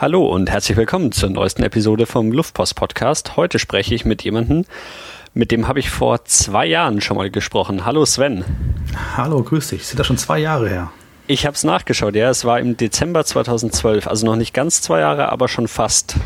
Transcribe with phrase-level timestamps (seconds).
[0.00, 3.36] Hallo und herzlich willkommen zur neuesten Episode vom Luftpost Podcast.
[3.36, 4.64] Heute spreche ich mit jemandem,
[5.34, 7.84] mit dem habe ich vor zwei Jahren schon mal gesprochen.
[7.84, 8.42] Hallo Sven.
[9.18, 9.86] Hallo, grüß dich.
[9.86, 10.90] Sind das schon zwei Jahre her?
[11.26, 12.30] Ich habe es nachgeschaut, ja.
[12.30, 16.16] Es war im Dezember 2012, also noch nicht ganz zwei Jahre, aber schon fast.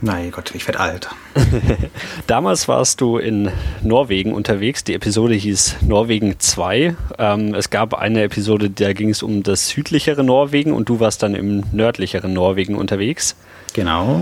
[0.00, 1.08] Nein Gott, ich werde alt.
[2.26, 3.50] Damals warst du in
[3.82, 4.84] Norwegen unterwegs.
[4.84, 6.94] Die Episode hieß Norwegen 2.
[7.18, 11.22] Ähm, es gab eine Episode, da ging es um das südlichere Norwegen und du warst
[11.22, 13.34] dann im nördlicheren Norwegen unterwegs.
[13.72, 14.20] Genau.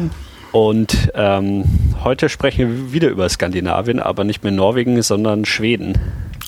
[0.52, 1.64] Und ähm,
[2.02, 5.98] heute sprechen wir wieder über Skandinavien, aber nicht mehr Norwegen, sondern Schweden.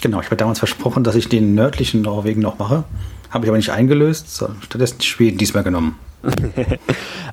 [0.01, 2.85] Genau, ich habe damals versprochen, dass ich den nördlichen Norwegen noch mache.
[3.29, 5.99] Habe ich aber nicht eingelöst, sondern stattdessen Schweden diesmal genommen.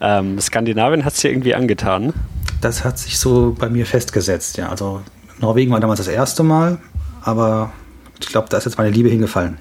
[0.02, 2.14] ähm, Skandinavien hat es dir irgendwie angetan?
[2.62, 4.70] Das hat sich so bei mir festgesetzt, ja.
[4.70, 5.02] Also
[5.40, 6.78] Norwegen war damals das erste Mal,
[7.22, 7.72] aber
[8.20, 9.58] ich glaube, da ist jetzt meine Liebe hingefallen.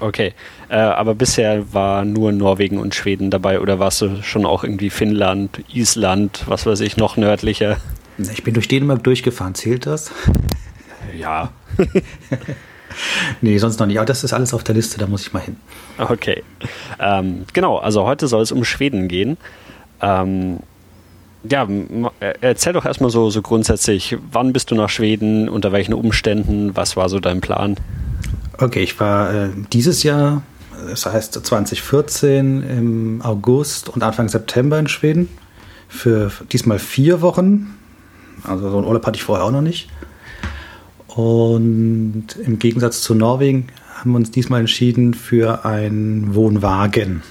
[0.00, 0.34] Okay,
[0.68, 4.90] äh, aber bisher war nur Norwegen und Schweden dabei oder warst du schon auch irgendwie
[4.90, 7.78] Finnland, Island, was weiß ich, noch nördlicher?
[8.18, 10.12] Ich bin durch Dänemark durchgefahren, zählt das?
[11.16, 11.50] Ja.
[13.40, 13.98] nee, sonst noch nicht.
[13.98, 15.56] Aber das ist alles auf der Liste, da muss ich mal hin.
[15.98, 16.42] Okay.
[16.98, 19.36] Ähm, genau, also heute soll es um Schweden gehen.
[20.00, 20.60] Ähm,
[21.42, 21.66] ja,
[22.40, 26.96] erzähl doch erstmal so, so grundsätzlich, wann bist du nach Schweden, unter welchen Umständen, was
[26.96, 27.76] war so dein Plan?
[28.58, 30.42] Okay, ich war äh, dieses Jahr,
[30.88, 35.28] das heißt 2014 im August und Anfang September in Schweden
[35.88, 37.74] für diesmal vier Wochen.
[38.44, 39.88] Also so einen Urlaub hatte ich vorher auch noch nicht.
[41.16, 47.22] Und im Gegensatz zu Norwegen haben wir uns diesmal entschieden für einen Wohnwagen.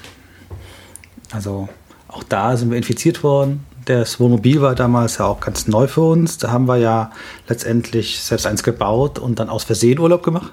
[1.32, 1.70] Also
[2.08, 3.64] auch da sind wir infiziert worden.
[3.86, 6.38] Das Wohnmobil war damals ja auch ganz neu für uns.
[6.38, 7.12] Da haben wir ja
[7.48, 10.52] letztendlich selbst eins gebaut und dann aus Versehen Urlaub gemacht.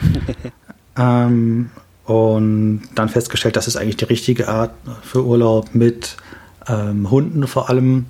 [0.96, 1.70] ähm,
[2.04, 4.70] und dann festgestellt, das ist eigentlich die richtige Art
[5.02, 6.16] für Urlaub mit
[6.68, 8.06] ähm, Hunden vor allem.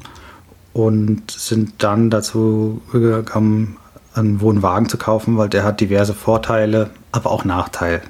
[0.75, 3.78] Und sind dann dazu gekommen,
[4.19, 8.01] einen Wohnwagen zu kaufen, weil der hat diverse Vorteile, aber auch Nachteile.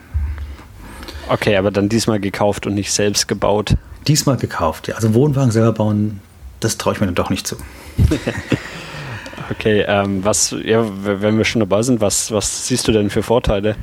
[1.28, 3.76] Okay, aber dann diesmal gekauft und nicht selbst gebaut.
[4.06, 4.94] Diesmal gekauft, ja.
[4.94, 6.20] Also Wohnwagen selber bauen,
[6.60, 7.56] das traue ich mir dann doch nicht zu.
[9.50, 13.22] okay, ähm, was, ja, wenn wir schon dabei sind, was, was siehst du denn für
[13.22, 13.76] Vorteile?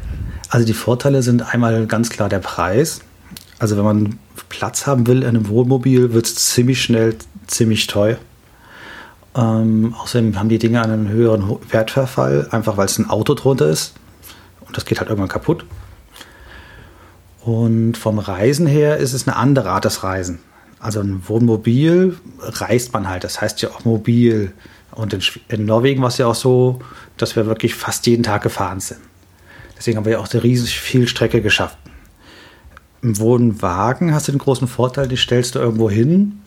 [0.50, 3.02] Also die Vorteile sind einmal ganz klar der Preis.
[3.60, 7.16] Also wenn man Platz haben will in einem Wohnmobil, wird es ziemlich schnell
[7.48, 8.18] ziemlich teuer.
[9.36, 13.94] Ähm, außerdem haben die Dinge einen höheren Wertverfall, einfach weil es ein Auto drunter ist.
[14.66, 15.66] Und das geht halt irgendwann kaputt.
[17.42, 20.40] Und vom Reisen her ist es eine andere Art des Reisen.
[20.80, 24.54] Also ein Wohnmobil reist man halt, das heißt ja auch mobil.
[24.92, 26.80] Und in, in Norwegen war es ja auch so,
[27.18, 29.02] dass wir wirklich fast jeden Tag gefahren sind.
[29.78, 31.78] Deswegen haben wir ja auch eine riesig viel Strecke geschafft.
[33.02, 36.40] Im Wohnwagen hast du den großen Vorteil, die stellst du irgendwo hin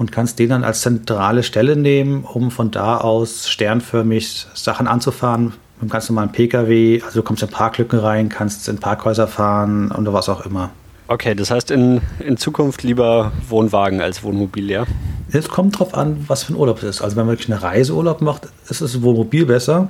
[0.00, 5.44] und kannst den dann als zentrale Stelle nehmen, um von da aus sternförmig Sachen anzufahren
[5.44, 7.02] mit einem ganz normalen Pkw.
[7.04, 10.70] Also du kommst in Parklücken rein, kannst in Parkhäuser fahren und was auch immer.
[11.06, 14.86] Okay, das heißt in, in Zukunft lieber Wohnwagen als Wohnmobil, ja?
[15.32, 17.02] Es kommt drauf an, was für ein Urlaub es ist.
[17.02, 19.88] Also wenn man wirklich eine Reiseurlaub macht, ist es Wohnmobil besser.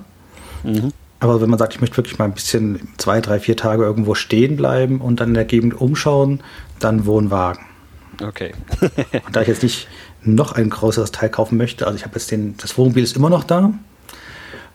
[0.64, 0.92] Mhm.
[1.20, 4.16] Aber wenn man sagt, ich möchte wirklich mal ein bisschen zwei, drei, vier Tage irgendwo
[4.16, 6.40] stehen bleiben und dann in der Gegend umschauen,
[6.80, 7.69] dann Wohnwagen.
[8.22, 8.52] Okay.
[8.80, 9.88] und da ich jetzt nicht
[10.22, 13.30] noch ein größeres Teil kaufen möchte, also ich habe jetzt den, das Wohnmobil ist immer
[13.30, 13.72] noch da.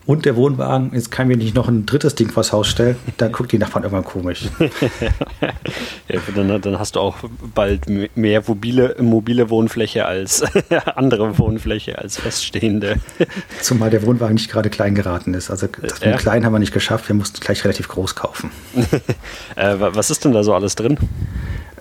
[0.08, 3.32] Und der Wohnwagen, jetzt kann mir nicht noch ein drittes Ding vors Haus stellen, dann
[3.32, 4.44] guckt die Nachbarn irgendwann komisch.
[6.08, 7.18] ja, dann, dann, hast du auch
[7.56, 10.44] bald mehr mobile, mobile Wohnfläche als
[10.96, 12.98] andere Wohnfläche als feststehende.
[13.62, 15.50] Zumal der Wohnwagen nicht gerade klein geraten ist.
[15.50, 16.16] Also das ja.
[16.18, 18.52] klein haben wir nicht geschafft, wir mussten gleich relativ groß kaufen.
[19.56, 21.00] äh, was ist denn da so alles drin?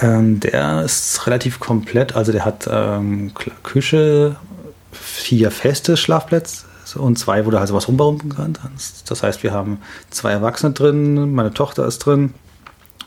[0.01, 2.17] Ähm, der ist relativ komplett.
[2.17, 3.33] Also der hat ähm,
[3.63, 4.37] Küche,
[4.93, 6.67] vier feste Schlafplätze
[6.97, 9.11] und zwei, wo du halt sowas umbauen kannst.
[9.11, 9.79] Das heißt, wir haben
[10.11, 12.35] zwei Erwachsene drin, meine Tochter ist drin.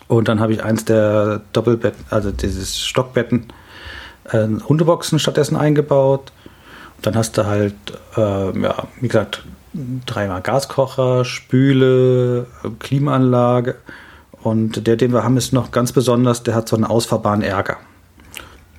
[0.08, 3.48] Und dann habe ich eins der Doppelbetten, also dieses Stockbetten,
[4.32, 6.32] äh, Hundeboxen stattdessen eingebaut.
[6.98, 7.76] Und dann hast du halt,
[8.16, 9.44] äh, ja, wie gesagt,
[10.06, 12.48] dreimal Gaskocher, Spüle,
[12.80, 13.76] Klimaanlage
[14.50, 17.78] und der, den wir haben, ist noch ganz besonders, der hat so einen ausfahrbaren Ärger.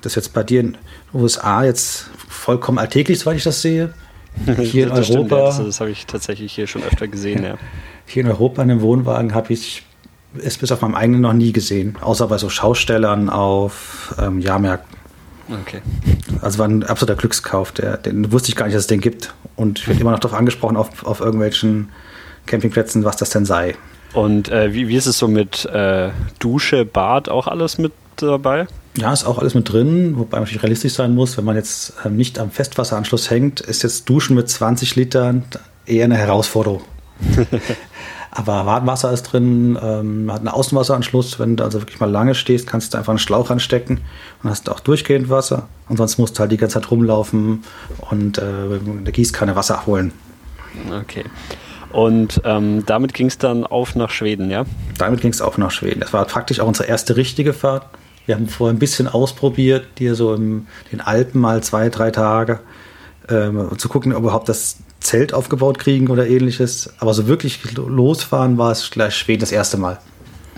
[0.01, 3.93] Das ist jetzt bei dir in den USA jetzt vollkommen alltäglich, soweit ich das sehe.
[4.57, 5.25] Hier in das Europa.
[5.25, 7.55] Stimmt, ja, das, das habe ich tatsächlich hier schon öfter gesehen, ja.
[8.05, 9.83] Hier in Europa in einem Wohnwagen habe ich
[10.41, 14.97] es bis auf meinem eigenen noch nie gesehen, außer bei so Schaustellern auf ähm, Jahrmärkten.
[15.61, 15.81] Okay.
[16.41, 19.33] Also war ein absoluter Glückskauf, der, den wusste ich gar nicht, dass es den gibt.
[19.55, 21.89] Und ich werde immer noch darauf angesprochen auf, auf irgendwelchen
[22.45, 23.75] Campingplätzen, was das denn sei.
[24.13, 26.09] Und äh, wie, wie ist es so mit äh,
[26.39, 28.67] Dusche, Bad auch alles mit dabei?
[28.97, 31.93] Ja, ist auch alles mit drin, wobei man natürlich realistisch sein muss, wenn man jetzt
[32.03, 35.45] ähm, nicht am Festwasseranschluss hängt, ist jetzt Duschen mit 20 Litern
[35.85, 36.81] eher eine Herausforderung.
[38.31, 41.39] Aber Warmwasser ist drin, ähm, hat einen Außenwasseranschluss.
[41.39, 44.01] Wenn du also wirklich mal lange stehst, kannst du einfach einen Schlauch anstecken
[44.43, 45.67] und hast auch durchgehend Wasser.
[45.87, 47.63] Und sonst musst du halt die ganze Zeit rumlaufen
[48.11, 48.41] und äh,
[49.03, 50.13] der Gießkanne Wasser abholen.
[51.01, 51.25] Okay.
[51.91, 54.65] Und ähm, damit ging es dann auf nach Schweden, ja?
[54.97, 56.01] Damit ging es auf nach Schweden.
[56.01, 57.85] Das war praktisch auch unsere erste richtige Fahrt.
[58.25, 62.59] Wir haben vorher ein bisschen ausprobiert, hier so in den Alpen mal zwei, drei Tage,
[63.27, 66.93] ähm, zu gucken, ob wir überhaupt das Zelt aufgebaut kriegen oder ähnliches.
[66.99, 69.99] Aber so wirklich losfahren war es gleich Schweden das erste Mal.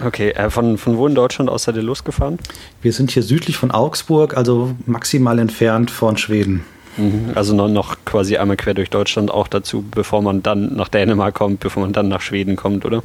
[0.03, 2.39] Okay, äh, von, von wo in Deutschland aus seid ihr losgefahren?
[2.81, 6.65] Wir sind hier südlich von Augsburg, also maximal entfernt von Schweden.
[6.97, 10.89] Mhm, also noch, noch quasi einmal quer durch Deutschland auch dazu, bevor man dann nach
[10.89, 13.03] Dänemark kommt, bevor man dann nach Schweden kommt, oder?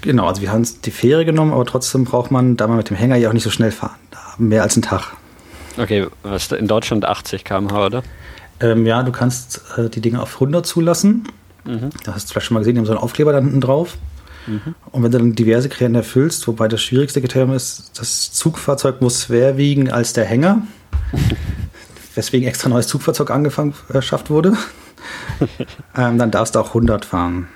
[0.00, 2.96] Genau, also wir haben die Fähre genommen, aber trotzdem braucht man, da man mit dem
[2.96, 3.96] Hänger ja auch nicht so schnell fahren,
[4.38, 5.12] mehr als einen Tag.
[5.76, 8.02] Okay, was in Deutschland 80 km/h, oder?
[8.60, 11.24] Ähm, ja, du kannst äh, die Dinge auf 100 zulassen.
[11.64, 11.90] Mhm.
[12.04, 13.96] Da hast du vielleicht schon mal gesehen, die haben so einen Aufkleber da hinten drauf.
[14.46, 14.74] Mhm.
[14.90, 19.24] Und wenn du dann diverse Kriterien erfüllst, wobei das schwierigste Kriterium ist, das Zugfahrzeug muss
[19.24, 20.62] schwer wiegen als der Hänger,
[22.18, 24.54] weswegen extra neues Zugfahrzeug angefangen äh, wurde,
[25.96, 27.48] ähm, dann darfst du auch 100 fahren.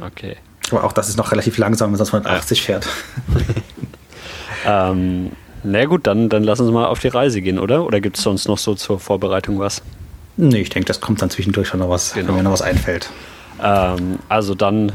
[0.00, 0.36] Okay.
[0.70, 2.88] Aber auch das ist noch relativ langsam, wenn man sonst 180 fährt.
[4.66, 5.32] ähm,
[5.64, 7.84] na gut, dann, dann lass uns mal auf die Reise gehen, oder?
[7.84, 9.82] Oder gibt es sonst noch so zur Vorbereitung was?
[10.36, 12.28] Nee, ich denke, das kommt dann zwischendurch schon noch was, genau.
[12.28, 13.10] wenn mir noch was einfällt.
[13.62, 14.92] Ähm, also dann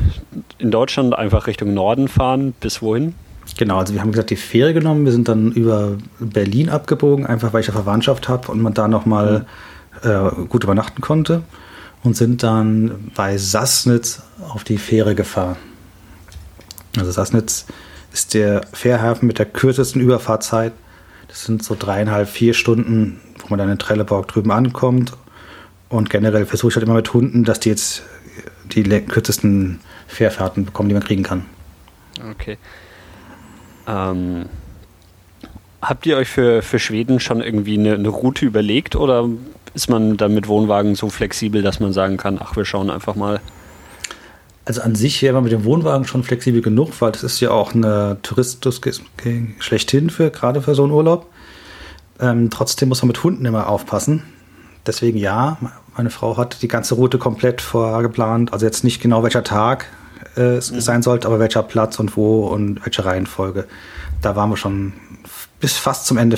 [0.58, 2.54] in Deutschland einfach Richtung Norden fahren.
[2.60, 3.14] Bis wohin?
[3.58, 5.06] Genau, also wir haben gesagt, die Fähre genommen.
[5.06, 8.88] Wir sind dann über Berlin abgebogen, einfach weil ich eine Verwandtschaft habe und man da
[8.88, 9.46] nochmal
[10.04, 10.10] mhm.
[10.10, 11.44] äh, gut übernachten konnte.
[12.04, 15.56] Und sind dann bei Sassnitz auf die Fähre gefahren.
[16.98, 17.66] Also Sassnitz
[18.14, 20.74] ist der Fährhafen mit der kürzesten Überfahrtzeit.
[21.28, 25.14] Das sind so dreieinhalb, vier Stunden, wo man dann in Trelleborg drüben ankommt.
[25.90, 28.04] Und generell versuche ich halt immer mit Hunden, dass die jetzt
[28.72, 31.46] die kürzesten Fährfahrten bekommen, die man kriegen kann.
[32.32, 32.58] Okay.
[33.88, 34.46] Ähm,
[35.82, 39.30] habt ihr euch für, für Schweden schon irgendwie eine, eine Route überlegt oder
[39.74, 43.16] ist man dann mit Wohnwagen so flexibel, dass man sagen kann, ach, wir schauen einfach
[43.16, 43.42] mal?
[44.64, 47.52] Also an sich wäre man mit dem Wohnwagen schon flexibel genug, weil das ist ja
[47.52, 48.82] auch eine Touristus
[49.60, 51.28] schlechthin für gerade für so einen Urlaub.
[52.20, 54.24] Ähm, trotzdem muss man mit Hunden immer aufpassen.
[54.88, 55.58] Deswegen ja,
[55.96, 58.54] meine Frau hat die ganze Route komplett vorgeplant.
[58.54, 59.88] Also jetzt nicht genau welcher Tag
[60.36, 60.62] äh, mhm.
[60.62, 63.66] sein sollte, aber welcher Platz und wo und welche Reihenfolge.
[64.22, 64.94] Da waren wir schon
[65.60, 66.38] bis fast zum Ende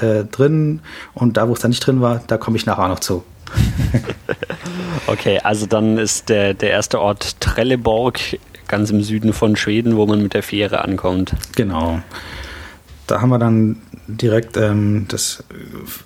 [0.00, 0.80] äh, drin.
[1.14, 3.24] Und da, wo es dann nicht drin war, da komme ich nachher noch zu.
[5.06, 8.18] okay, also dann ist der, der erste Ort Trelleborg,
[8.68, 11.34] ganz im Süden von Schweden, wo man mit der Fähre ankommt.
[11.54, 12.00] Genau.
[13.06, 13.76] Da haben wir dann
[14.08, 15.44] direkt ähm, das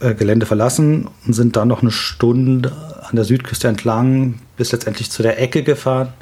[0.00, 2.72] äh, Gelände verlassen und sind dann noch eine Stunde
[3.02, 6.12] an der Südküste entlang bis letztendlich zu der Ecke gefahren,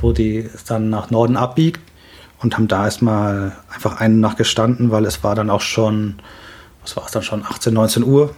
[0.00, 1.80] wo die dann nach Norden abbiegt
[2.40, 6.16] und haben da erstmal einfach eine Nacht gestanden, weil es war dann auch schon,
[6.82, 8.34] was war es dann schon, 18, 19 Uhr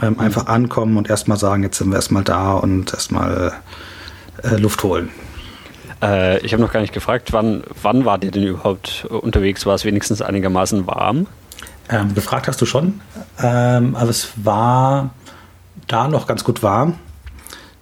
[0.00, 0.20] ähm, mhm.
[0.20, 3.52] Einfach ankommen und erstmal sagen, jetzt sind wir erstmal da und erstmal
[4.42, 5.10] äh, Luft holen.
[6.02, 9.66] Äh, ich habe noch gar nicht gefragt, wann, wann war ihr denn überhaupt unterwegs?
[9.66, 11.26] War es wenigstens einigermaßen warm?
[11.90, 13.00] Ähm, gefragt hast du schon,
[13.42, 15.10] ähm, aber es war
[15.86, 16.98] da noch ganz gut warm.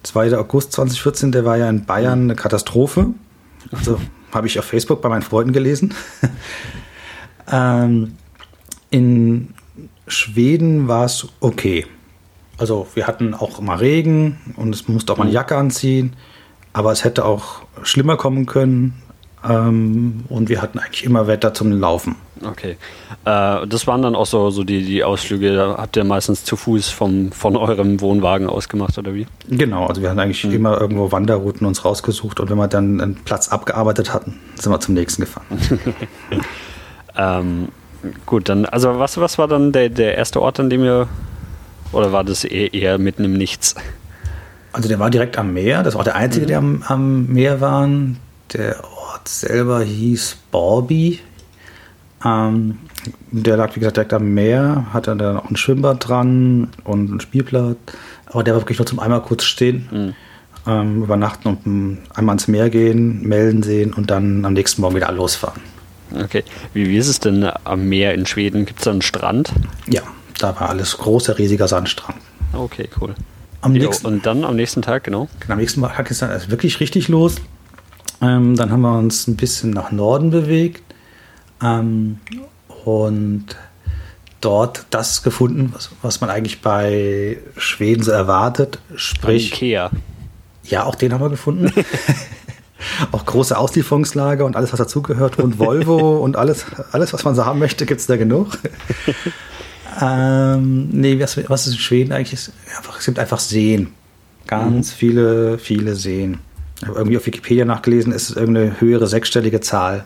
[0.07, 0.37] 2.
[0.37, 3.07] August 2014, der war ja in Bayern eine Katastrophe.
[3.71, 3.99] Also
[4.31, 5.93] habe ich auf Facebook bei meinen Freunden gelesen.
[7.51, 8.15] ähm,
[8.89, 9.53] in
[10.07, 11.85] Schweden war es okay.
[12.57, 16.15] Also wir hatten auch mal Regen und es musste auch mal eine Jacke anziehen,
[16.73, 19.01] aber es hätte auch schlimmer kommen können.
[19.47, 22.15] Ähm, und wir hatten eigentlich immer Wetter zum Laufen.
[22.43, 22.77] Okay.
[23.25, 26.55] Äh, das waren dann auch so, so die, die Ausflüge, da habt ihr meistens zu
[26.55, 29.27] Fuß vom, von eurem Wohnwagen aus gemacht, oder wie?
[29.49, 30.53] Genau, also wir hatten eigentlich mhm.
[30.53, 34.79] immer irgendwo Wanderrouten uns rausgesucht und wenn wir dann einen Platz abgearbeitet hatten, sind wir
[34.79, 35.45] zum nächsten gefahren.
[37.17, 37.69] ähm,
[38.25, 41.07] gut, dann, also was, was war dann der, der erste Ort, an dem ihr
[41.91, 43.75] oder war das eher, eher mitten im Nichts?
[44.73, 45.83] Also der war direkt am Meer.
[45.83, 46.49] Das war auch der einzige, mhm.
[46.49, 47.89] der am, am, Meer war.
[48.53, 51.19] Der Ort selber hieß Borby.
[52.23, 52.77] Ähm,
[53.31, 54.87] der lag, wie gesagt, direkt am Meer.
[54.93, 57.77] Hatte dann auch ein Schwimmbad dran und einen Spielplatz.
[58.25, 59.89] Aber der war wirklich nur zum einmal kurz stehen.
[59.91, 60.15] Mhm.
[60.65, 65.09] Ähm, übernachten und einmal ans Meer gehen, melden sehen und dann am nächsten Morgen wieder
[65.11, 65.61] losfahren.
[66.13, 66.43] Okay.
[66.73, 68.65] Wie, wie ist es denn am Meer in Schweden?
[68.65, 69.53] Gibt es da einen Strand?
[69.87, 70.01] Ja,
[70.39, 72.19] da war alles großer, riesiger Sandstrand.
[72.53, 73.15] Okay, cool.
[73.61, 75.27] Am nächsten, und dann am nächsten Tag, genau?
[75.39, 77.35] genau am nächsten Tag ist dann also wirklich richtig los.
[78.21, 80.83] Ähm, dann haben wir uns ein bisschen nach Norden bewegt.
[81.61, 82.19] Ähm,
[82.85, 83.45] und
[84.41, 88.79] dort das gefunden, was, was man eigentlich bei Schweden so erwartet.
[88.95, 89.53] Sprich.
[89.53, 89.91] Ikea.
[90.63, 91.71] Ja, auch den haben wir gefunden.
[93.11, 95.39] auch große Auslieferungslager und alles, was dazugehört.
[95.39, 98.57] Und Volvo und alles, alles, was man so haben möchte, gibt es da genug.
[100.01, 102.33] ähm, nee, was, was ist in Schweden eigentlich?
[102.33, 103.93] Ist, einfach, es gibt einfach Seen.
[104.45, 104.95] Ganz mhm.
[104.95, 106.39] viele, viele Seen.
[106.81, 110.05] Ich habe irgendwie auf Wikipedia nachgelesen, ist es irgendeine höhere sechsstellige Zahl,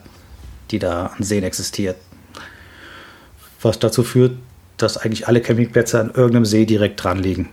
[0.70, 1.96] die da an Seen existiert.
[3.60, 4.32] Was dazu führt,
[4.78, 7.50] dass eigentlich alle Campingplätze an irgendeinem See direkt dran liegen.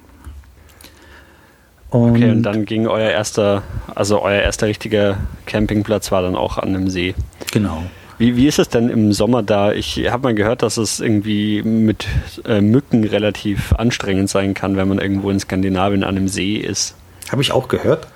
[1.90, 6.58] Und okay, und dann ging euer erster, also euer erster richtiger Campingplatz war dann auch
[6.58, 7.16] an einem See.
[7.52, 7.84] Genau.
[8.20, 9.72] Wie, wie ist es denn im Sommer da?
[9.72, 12.06] Ich habe mal gehört, dass es irgendwie mit
[12.46, 16.96] äh, Mücken relativ anstrengend sein kann, wenn man irgendwo in Skandinavien an einem See ist.
[17.32, 18.08] Habe ich auch gehört.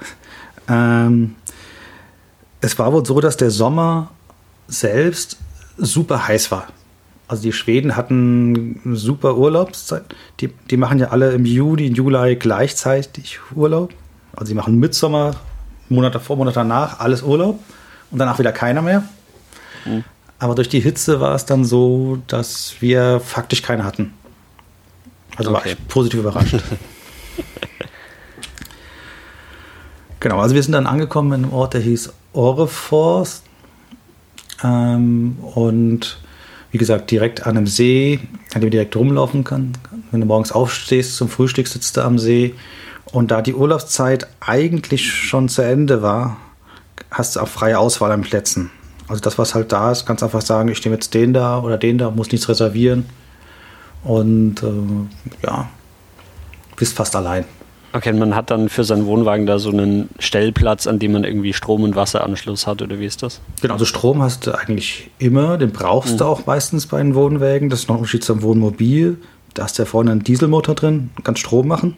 [0.68, 1.36] Ähm,
[2.62, 4.12] es war wohl so, dass der Sommer
[4.68, 5.38] selbst
[5.78, 6.68] super heiß war.
[7.28, 10.04] Also die Schweden hatten super Urlaubszeit.
[10.40, 13.94] Die, die machen ja alle im Juni, Juli gleichzeitig Urlaub.
[14.36, 15.36] Also sie machen Mitsommer,
[15.90, 17.60] Monate vor, Monate danach, alles Urlaub
[18.12, 19.04] und danach wieder keiner mehr.
[19.86, 20.04] Mhm.
[20.40, 24.14] Aber durch die Hitze war es dann so, dass wir faktisch keine hatten.
[25.36, 25.60] Also okay.
[25.60, 26.56] war ich positiv überrascht.
[30.24, 33.44] genau, also wir sind dann angekommen in einem Ort, der hieß Orreforst.
[34.64, 36.18] Ähm, und
[36.72, 38.20] wie gesagt, direkt an einem See,
[38.56, 39.74] an dem du direkt rumlaufen kann.
[40.10, 42.56] Wenn du morgens aufstehst zum Frühstück, sitzt du am See.
[43.06, 46.38] Und da die Urlaubszeit eigentlich schon zu Ende war,
[47.12, 48.72] hast du auch freie Auswahl an Plätzen.
[49.08, 51.78] Also das, was halt da ist, kannst einfach sagen, ich nehme jetzt den da oder
[51.78, 53.06] den da, muss nichts reservieren.
[54.04, 55.70] Und äh, ja,
[56.76, 57.46] bist fast allein.
[57.96, 61.54] Okay, man hat dann für seinen Wohnwagen da so einen Stellplatz, an dem man irgendwie
[61.54, 63.40] Strom- und Wasseranschluss hat, oder wie ist das?
[63.62, 66.18] Genau, also Strom hast du eigentlich immer, den brauchst mhm.
[66.18, 67.70] du auch meistens bei den Wohnwägen.
[67.70, 69.18] Das ist noch ein Unterschied zum Wohnmobil.
[69.54, 71.96] Da hast du ja vorne einen Dieselmotor drin, kannst Strom machen.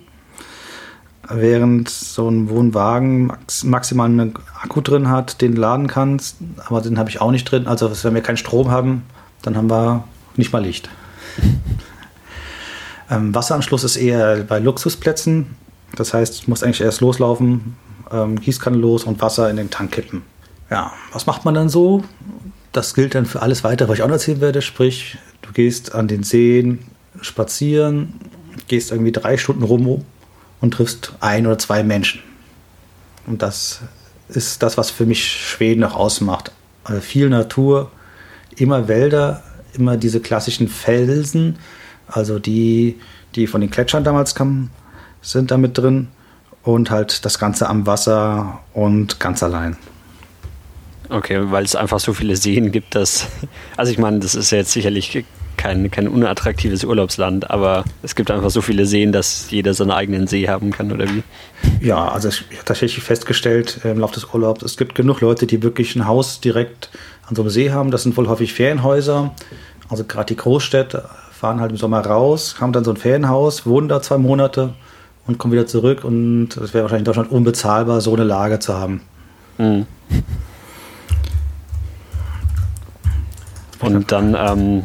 [1.30, 7.00] Während so ein Wohnwagen max maximal einen Akku drin hat, den laden kannst, aber den
[7.00, 7.68] habe ich auch nicht drin.
[7.68, 9.04] Also wenn wir keinen Strom haben,
[9.44, 10.04] dann haben wir
[10.36, 10.90] nicht mal Licht.
[13.10, 15.56] ähm, Wasseranschluss ist eher bei Luxusplätzen
[15.96, 17.76] das heißt, ich muss eigentlich erst loslaufen,
[18.12, 20.24] ähm, Gießkanne los und Wasser in den Tank kippen.
[20.70, 22.04] Ja, was macht man dann so?
[22.72, 24.62] Das gilt dann für alles weiter, was ich auch noch erzählen werde.
[24.62, 26.80] Sprich, du gehst an den Seen
[27.22, 28.14] spazieren,
[28.68, 30.04] gehst irgendwie drei Stunden rum
[30.62, 32.22] und triffst ein oder zwei Menschen.
[33.28, 33.82] Und das
[34.28, 36.52] ist das, was für mich Schweden noch ausmacht.
[36.84, 37.92] Also viel Natur,
[38.56, 41.58] immer Wälder, immer diese klassischen Felsen,
[42.08, 43.00] also die,
[43.36, 44.70] die von den Gletschern damals kamen,
[45.32, 46.10] sind da mit drin
[46.64, 49.78] und halt das Ganze am Wasser und ganz allein.
[51.10, 53.28] Okay, weil es einfach so viele Seen gibt, dass.
[53.78, 55.24] Also ich meine, das ist ja jetzt sicherlich
[55.58, 60.28] kein, kein unattraktives Urlaubsland, aber es gibt einfach so viele Seen, dass jeder seinen eigenen
[60.28, 61.24] See haben kann, oder wie?
[61.82, 65.62] Ja, also ich habe tatsächlich festgestellt im Laufe des Urlaubs, es gibt genug Leute, die
[65.64, 66.90] wirklich ein Haus direkt
[67.28, 67.92] an so einem See haben.
[67.92, 69.34] Das sind wohl häufig Ferienhäuser.
[69.90, 73.88] Also gerade die Großstädte fahren halt im Sommer raus, haben dann so ein Ferienhaus, wohnen
[73.88, 74.74] da zwei Monate
[75.28, 78.76] und kommen wieder zurück und es wäre wahrscheinlich in Deutschland unbezahlbar, so eine Lage zu
[78.76, 79.02] haben.
[79.58, 79.86] Mhm.
[83.80, 84.84] Und dann, ähm,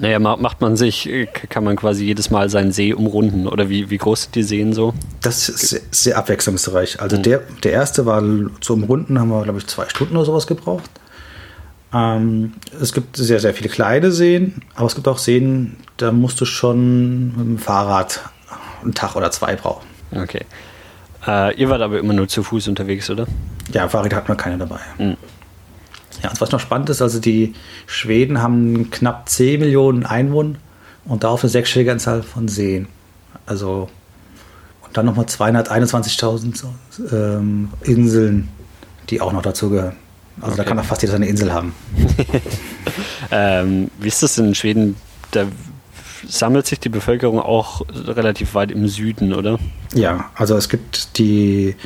[0.00, 1.08] naja, macht man sich,
[1.48, 4.72] kann man quasi jedes Mal seinen See umrunden oder wie, wie groß sind die Seen
[4.72, 4.94] so?
[5.20, 7.00] Das ist sehr, sehr abwechslungsreich.
[7.00, 7.22] Also mhm.
[7.22, 8.22] der, der erste war
[8.60, 10.90] zum Umrunden, haben wir, glaube ich, zwei Stunden oder sowas gebraucht.
[11.92, 16.40] Ähm, es gibt sehr, sehr viele kleine Seen, aber es gibt auch Seen, da musst
[16.40, 18.20] du schon mit dem Fahrrad
[18.82, 19.86] einen Tag oder zwei brauchen.
[20.14, 20.44] Okay.
[21.26, 23.26] Äh, ihr wart aber immer nur zu Fuß unterwegs, oder?
[23.72, 24.80] Ja, Fahrräder hat man keine dabei.
[24.98, 25.16] Mhm.
[26.22, 27.54] Ja, und was noch spannend ist, also die
[27.86, 30.56] Schweden haben knapp 10 Millionen Einwohner
[31.04, 32.86] und darauf eine sechsstellige Anzahl von Seen.
[33.46, 33.88] Also
[34.84, 36.64] und dann nochmal 221.000
[37.12, 38.48] ähm, Inseln,
[39.10, 39.96] die auch noch dazugehören.
[40.40, 40.56] Also okay.
[40.58, 41.74] da kann doch fast jeder seine Insel haben.
[43.30, 44.96] ähm, wie ist das in Schweden?
[45.30, 45.46] Da
[46.26, 49.58] sammelt sich die Bevölkerung auch relativ weit im Süden, oder?
[49.94, 51.76] Ja, also es gibt die,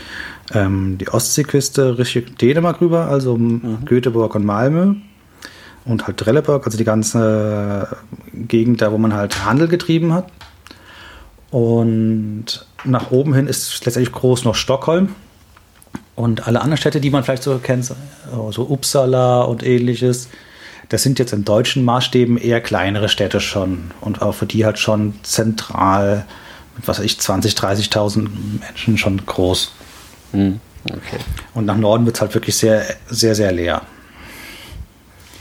[0.54, 3.84] ähm, die Ostseeküste Richtung Dänemark rüber, also mhm.
[3.84, 4.94] Göteborg und Malmö.
[5.84, 7.96] Und halt Trelleborg, also die ganze
[8.32, 10.26] Gegend da, wo man halt Handel getrieben hat.
[11.50, 15.14] Und nach oben hin ist letztendlich groß noch Stockholm.
[16.16, 20.28] Und alle anderen Städte, die man vielleicht so kennt, so Uppsala und ähnliches,
[20.88, 24.78] das sind jetzt in deutschen Maßstäben eher kleinere Städte schon und auch für die halt
[24.78, 26.26] schon zentral
[26.76, 28.28] mit was weiß ich 20, 30.000
[28.60, 29.72] Menschen schon groß.
[30.32, 31.18] Hm, okay.
[31.54, 33.82] Und nach Norden wird es halt wirklich sehr, sehr, sehr leer.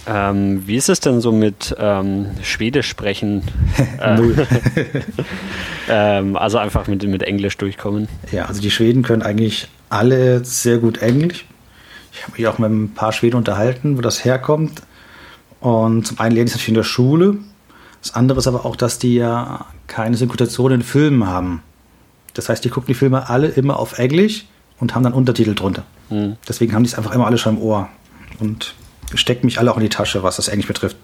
[0.07, 3.43] Ähm, wie ist es denn so mit ähm, Schwedisch sprechen?
[4.15, 4.47] Null.
[5.89, 8.07] ähm, also einfach mit, mit Englisch durchkommen.
[8.31, 11.45] Ja, also die Schweden können eigentlich alle sehr gut Englisch.
[12.13, 14.83] Ich habe mich auch mit ein paar Schweden unterhalten, wo das herkommt.
[15.65, 17.37] Und zum einen lernen sie natürlich in der Schule.
[18.03, 21.63] Das andere ist aber auch, dass die ja keine Synchronisation in Filmen haben.
[22.35, 24.45] Das heißt, die gucken die Filme alle immer auf Englisch
[24.79, 25.83] und haben dann Untertitel drunter.
[26.11, 26.35] Mhm.
[26.47, 27.89] Deswegen haben die es einfach immer alle schon im Ohr.
[28.39, 28.75] Und
[29.15, 30.97] stecken mich alle auch in die Tasche, was das Englisch betrifft.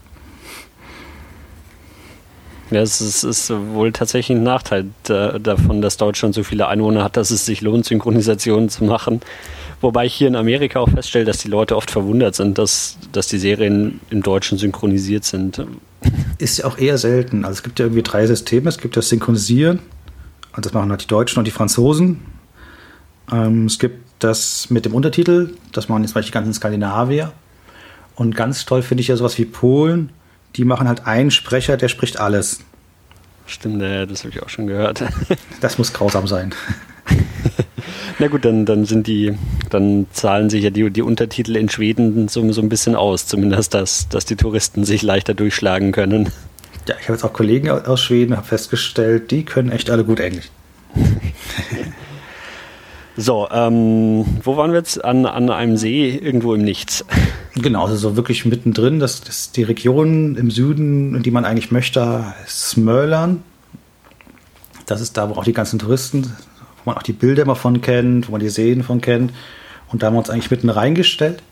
[2.69, 7.17] Ja, es ist, ist, wohl tatsächlich ein Nachteil davon, dass Deutschland so viele Einwohner hat,
[7.17, 9.21] dass es sich lohnt, Synchronisationen zu machen.
[9.81, 13.27] Wobei ich hier in Amerika auch feststelle, dass die Leute oft verwundert sind, dass, dass
[13.27, 15.65] die Serien im Deutschen synchronisiert sind.
[16.37, 17.45] Ist ja auch eher selten.
[17.45, 18.69] Also es gibt ja irgendwie drei Systeme.
[18.69, 19.79] Es gibt das Synchronisieren,
[20.51, 22.19] also das machen halt die Deutschen und die Franzosen.
[23.31, 27.31] Ähm, es gibt das mit dem Untertitel, das machen jetzt mal die ganzen Skandinavier.
[28.15, 30.11] Und ganz toll finde ich ja sowas wie Polen.
[30.57, 32.59] Die machen halt einen Sprecher, der spricht alles.
[33.47, 35.03] Stimmt, das habe ich auch schon gehört.
[35.61, 36.53] das muss grausam sein.
[38.19, 39.33] Na gut, dann, dann sind die,
[39.69, 43.73] dann zahlen sich ja die, die Untertitel in Schweden so, so ein bisschen aus, zumindest,
[43.73, 46.31] dass, dass die Touristen sich leichter durchschlagen können.
[46.87, 50.19] Ja, ich habe jetzt auch Kollegen aus Schweden, habe festgestellt, die können echt alle gut
[50.19, 50.49] Englisch.
[53.17, 55.03] so, ähm, wo waren wir jetzt?
[55.03, 57.05] An, an einem See, irgendwo im Nichts.
[57.55, 58.99] Genau, also so wirklich mittendrin.
[58.99, 63.41] Das, das die Region im Süden, die man eigentlich möchte, Smörland.
[64.85, 66.35] Das ist da, wo auch die ganzen Touristen,
[66.83, 69.31] wo man auch die Bilder immer von kennt, wo man die Seen von kennt.
[69.91, 71.43] Und da haben wir uns eigentlich mitten reingestellt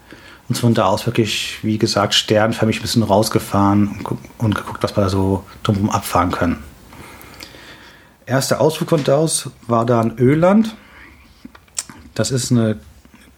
[0.50, 4.98] und von da aus wirklich, wie gesagt, sternförmig ein bisschen rausgefahren und, und geguckt, was
[4.98, 6.63] wir da so drumherum abfahren können.
[8.25, 10.75] Erster Ausflug von da aus war dann Öland.
[12.15, 12.79] Das ist eine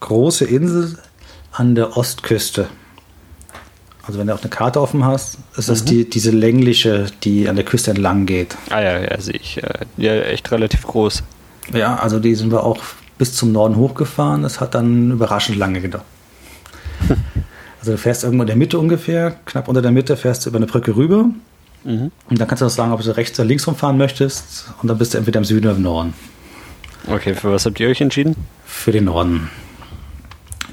[0.00, 0.98] große Insel
[1.52, 2.68] an der Ostküste.
[4.04, 5.86] Also wenn du auch eine Karte offen hast, ist das mhm.
[5.86, 8.56] die, diese längliche, die an der Küste entlang geht.
[8.70, 9.62] Ah ja, ja, sehe ich.
[9.96, 11.22] Ja, echt relativ groß.
[11.72, 12.78] Ja, also die sind wir auch
[13.18, 14.42] bis zum Norden hochgefahren.
[14.42, 16.04] Das hat dann überraschend lange gedauert.
[17.80, 20.58] Also du fährst irgendwo in der Mitte ungefähr, knapp unter der Mitte fährst du über
[20.58, 21.24] eine Brücke rüber.
[21.82, 22.12] Mhm.
[22.30, 24.72] Und dann kannst du auch sagen, ob du rechts oder links rumfahren möchtest.
[24.80, 26.14] Und dann bist du entweder im Süden oder im Norden.
[27.08, 28.36] Okay, für was habt ihr euch entschieden?
[28.64, 29.50] Für den Norden.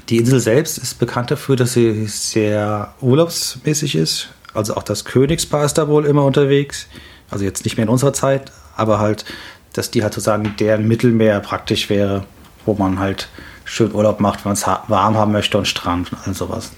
[0.08, 4.28] Die Insel selbst ist bekannt dafür, dass sie sehr urlaubsmäßig ist.
[4.54, 6.86] Also auch das Königspaar ist da wohl immer unterwegs.
[7.30, 9.24] Also jetzt nicht mehr in unserer Zeit, aber halt,
[9.72, 12.24] dass die halt sozusagen deren Mittelmeer praktisch wäre,
[12.66, 13.28] wo man halt
[13.64, 16.72] schön Urlaub macht, wenn man es warm haben möchte und Strand und all sowas.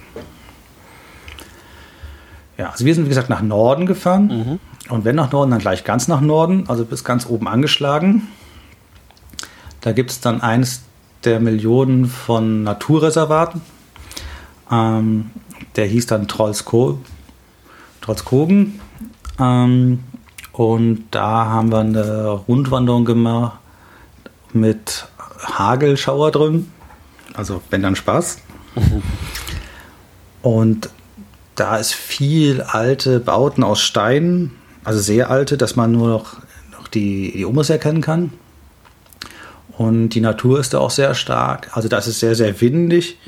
[2.59, 4.92] Ja, also wir sind wie gesagt nach Norden gefahren mhm.
[4.92, 8.28] und wenn nach Norden, dann gleich ganz nach Norden, also bis ganz oben angeschlagen.
[9.81, 10.83] Da gibt es dann eines
[11.24, 13.62] der Millionen von Naturreservaten.
[14.70, 15.31] Ähm,
[15.76, 17.00] der hieß dann Trollsko
[18.00, 18.81] Trollskogen.
[19.38, 20.00] Ähm,
[20.53, 23.59] und da haben wir eine Rundwanderung gemacht
[24.53, 25.07] mit
[25.41, 26.71] Hagelschauer drin.
[27.35, 28.38] Also wenn dann Spaß.
[30.43, 30.91] Und
[31.55, 34.51] da ist viel alte Bauten aus Stein,
[34.85, 36.37] also sehr alte, dass man nur noch,
[36.73, 38.33] noch die, die Umrisse erkennen kann.
[39.79, 41.71] Und die Natur ist da auch sehr stark.
[41.75, 43.19] Also da ist es sehr, sehr windig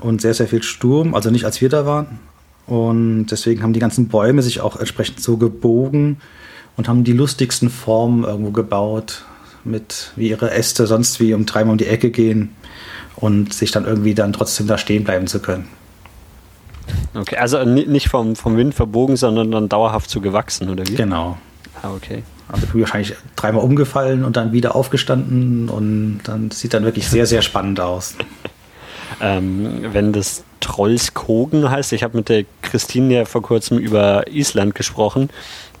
[0.00, 1.14] und sehr, sehr viel Sturm.
[1.14, 2.18] Also nicht als wir da waren.
[2.66, 6.20] Und deswegen haben die ganzen Bäume sich auch entsprechend so gebogen
[6.76, 9.24] und haben die lustigsten Formen irgendwo gebaut,
[9.64, 12.54] mit wie ihre Äste sonst wie um dreimal um die Ecke gehen
[13.16, 15.68] und sich dann irgendwie dann trotzdem da stehen bleiben zu können.
[17.14, 20.94] Okay, also nicht vom, vom Wind verbogen, sondern dann dauerhaft so gewachsen, oder wie?
[20.94, 21.38] Genau.
[21.82, 22.22] Ah, okay.
[22.48, 27.42] Also wahrscheinlich dreimal umgefallen und dann wieder aufgestanden und dann sieht dann wirklich sehr, sehr
[27.42, 28.14] spannend aus.
[29.20, 34.74] ähm, wenn das Trollskogen heißt, ich habe mit der Christine ja vor kurzem über Island
[34.74, 35.30] gesprochen.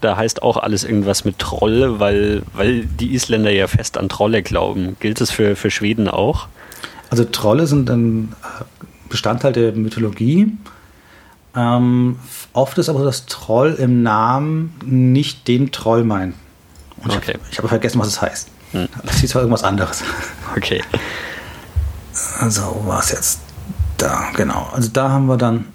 [0.00, 4.42] Da heißt auch alles irgendwas mit Troll, weil, weil die Isländer ja fest an Trolle
[4.42, 4.96] glauben.
[5.00, 6.48] Gilt das für, für Schweden auch?
[7.10, 8.64] Also Trolle sind ein äh,
[9.08, 10.52] Bestandteil der Mythologie.
[11.54, 12.18] Ähm,
[12.52, 16.34] oft ist aber das Troll im Namen nicht den Troll meint.
[17.02, 17.38] Und okay.
[17.44, 18.48] Ich, ich habe vergessen, was es heißt.
[18.72, 18.88] Hm.
[19.04, 20.02] Das ist zwar irgendwas anderes.
[20.56, 20.82] Okay.
[22.40, 23.40] Also, wo war es jetzt?
[23.96, 24.68] Da, genau.
[24.72, 25.66] Also da haben wir dann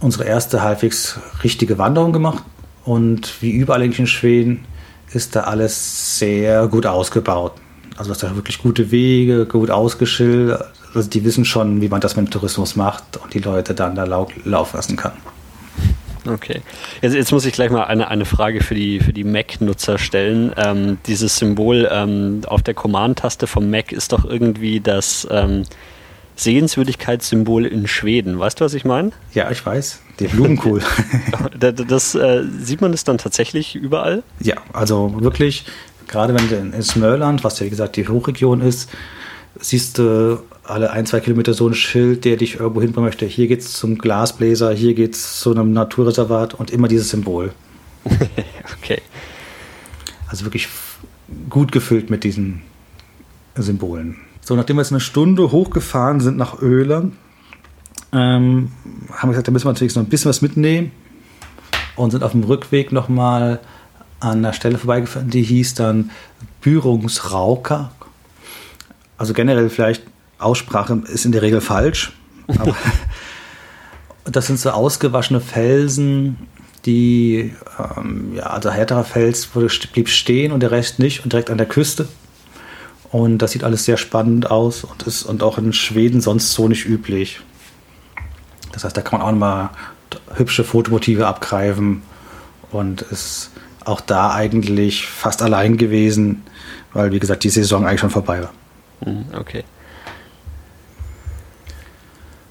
[0.00, 2.44] unsere erste halbwegs richtige Wanderung gemacht.
[2.84, 4.66] Und wie überall in Schweden
[5.12, 7.52] ist da alles sehr gut ausgebaut.
[7.96, 10.72] Also das da wirklich gute Wege, gut ausgeschildert.
[10.94, 13.94] Also die wissen schon, wie man das mit dem Tourismus macht und die Leute dann
[13.94, 15.12] da lau laufen lassen kann.
[16.26, 16.62] Okay.
[17.02, 20.52] Jetzt, jetzt, muss ich gleich mal eine, eine Frage für die, für die Mac-Nutzer stellen.
[20.56, 25.64] Ähm, dieses Symbol ähm, auf der Command-Taste vom Mac ist doch irgendwie das ähm,
[26.36, 28.38] Sehenswürdigkeitssymbol in Schweden.
[28.38, 29.12] Weißt du, was ich meine?
[29.34, 30.00] Ja, ich weiß.
[30.20, 30.80] Der Blumenkohl.
[31.58, 34.22] das, das äh, sieht man es dann tatsächlich überall?
[34.40, 35.64] Ja, also wirklich,
[36.06, 38.88] gerade wenn du in Smörland, was ja wie gesagt die Hochregion ist,
[39.58, 43.26] siehst du alle ein, zwei Kilometer so ein Schild, der dich irgendwo hinbringen möchte.
[43.26, 47.52] Hier geht es zum Glasbläser, hier geht es zu einem Naturreservat und immer dieses Symbol.
[48.78, 49.00] okay.
[50.28, 50.68] Also wirklich
[51.50, 52.62] gut gefüllt mit diesen
[53.56, 54.16] Symbolen.
[54.40, 57.14] So, nachdem wir jetzt eine Stunde hochgefahren sind nach Öland,
[58.14, 58.70] ähm,
[59.12, 60.92] haben gesagt, da müssen wir natürlich noch ein bisschen was mitnehmen
[61.96, 63.60] und sind auf dem Rückweg nochmal
[64.20, 66.10] an der Stelle vorbeigefahren, die hieß dann
[66.62, 67.92] Bürungsrauker.
[69.18, 70.02] Also generell vielleicht
[70.38, 72.12] Aussprache ist in der Regel falsch,
[72.46, 72.76] aber
[74.24, 76.48] das sind so ausgewaschene Felsen,
[76.86, 77.54] die,
[77.96, 81.58] ähm, ja, also härterer Fels wurde, blieb stehen und der Rest nicht und direkt an
[81.58, 82.08] der Küste.
[83.10, 86.68] Und das sieht alles sehr spannend aus und ist und auch in Schweden sonst so
[86.68, 87.40] nicht üblich.
[88.74, 89.70] Das heißt, da kann man auch mal
[90.34, 92.02] hübsche Fotomotive abgreifen
[92.70, 93.50] und ist
[93.84, 96.42] auch da eigentlich fast allein gewesen,
[96.92, 98.52] weil wie gesagt die Saison eigentlich schon vorbei war.
[99.04, 99.64] Hm, okay.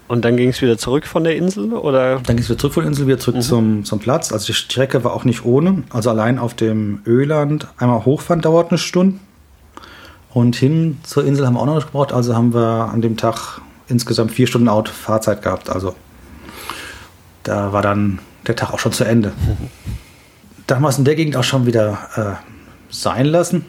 [0.08, 1.74] Und dann ging es wieder zurück von der Insel?
[1.74, 2.20] Oder?
[2.20, 3.42] Dann ging es wieder zurück von der Insel, wieder zurück mhm.
[3.42, 4.32] zum, zum Platz.
[4.32, 5.84] Also die Strecke war auch nicht ohne.
[5.90, 9.20] Also allein auf dem Öland einmal hochfahren dauert eine Stunde.
[10.34, 12.14] Und hin zur Insel haben wir auch noch gebraucht.
[12.14, 15.70] Also haben wir an dem Tag insgesamt vier Stunden Auto Fahrzeit gehabt.
[15.70, 15.96] Also
[17.44, 19.30] da war dann der Tag auch schon zu Ende.
[19.30, 19.70] Mhm.
[20.68, 22.54] Da haben wir es in der Gegend auch schon wieder äh,
[22.90, 23.66] sein lassen.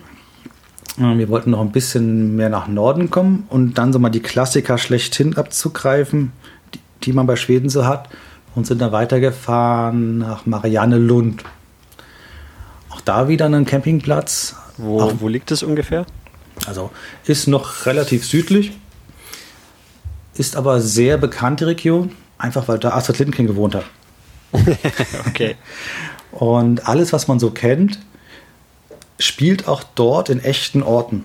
[0.98, 4.20] Äh, wir wollten noch ein bisschen mehr nach Norden kommen und dann so mal die
[4.20, 6.32] Klassiker schlechthin abzugreifen,
[6.74, 8.08] die, die man bei Schweden so hat.
[8.54, 11.42] Und sind dann weitergefahren nach Marianne Lund.
[12.90, 14.54] Auch da wieder ein Campingplatz.
[14.76, 16.06] Wo, auch, wo liegt es ungefähr?
[16.66, 16.90] Also
[17.26, 18.72] ist noch relativ südlich,
[20.36, 22.12] ist aber sehr bekannte Region,
[22.44, 23.84] einfach weil da Astrid Lindgren gewohnt hat.
[25.26, 25.56] okay.
[26.30, 27.98] Und alles, was man so kennt,
[29.18, 31.24] spielt auch dort in echten Orten.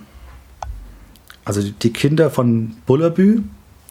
[1.44, 3.42] Also die Kinder von Bullerbü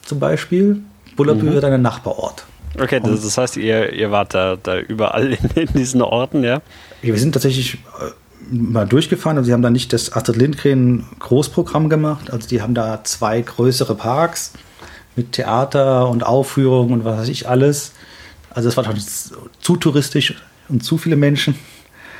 [0.04, 0.82] zum Beispiel.
[1.16, 1.58] Bullerbü mhm.
[1.58, 2.46] ist ein Nachbarort.
[2.80, 6.62] Okay, das, das, heißt, ihr, ihr wart da, da überall in, in, diesen Orten, ja?
[7.02, 8.12] Wir sind tatsächlich äh,
[8.52, 12.32] mal durchgefahren und sie haben da nicht das Astrid Lindgren Großprogramm gemacht.
[12.32, 14.54] Also die haben da zwei größere Parks
[15.20, 17.92] mit Theater und Aufführungen und was weiß ich alles.
[18.50, 18.96] Also es war doch
[19.60, 20.36] zu touristisch
[20.70, 21.56] und zu viele Menschen.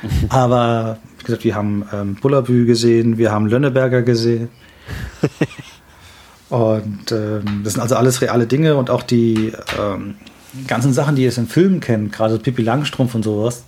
[0.28, 4.48] Aber wie gesagt, wir haben ähm, Bullabü gesehen, wir haben Lönneberger gesehen.
[6.50, 10.16] und ähm, das sind also alles reale Dinge und auch die ähm,
[10.66, 13.64] ganzen Sachen, die ihr in Filmen kennt, gerade Pippi Langstrumpf und sowas,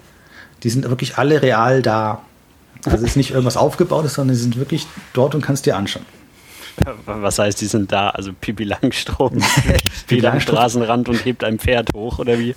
[0.62, 2.22] die sind wirklich alle real da.
[2.84, 6.04] Also es ist nicht irgendwas aufgebautes, sondern sie sind wirklich dort und kannst dir anschauen.
[7.06, 8.10] Was heißt, die sind da?
[8.10, 9.44] Also Pippi Langstrumpf
[10.04, 12.54] steht am Straßenrand und hebt ein Pferd hoch, oder wie?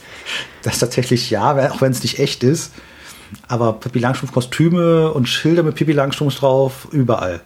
[0.64, 2.74] Das tatsächlich ja, auch wenn es nicht echt ist.
[3.48, 7.42] Aber Pippi Langstrumpf Kostüme und Schilder mit Pippi Langstrumpf drauf, überall.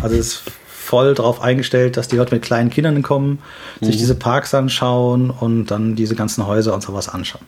[0.00, 3.40] Also es ist voll darauf eingestellt, dass die Leute mit kleinen Kindern kommen,
[3.80, 3.86] mhm.
[3.86, 7.44] sich diese Parks anschauen und dann diese ganzen Häuser und sowas anschauen.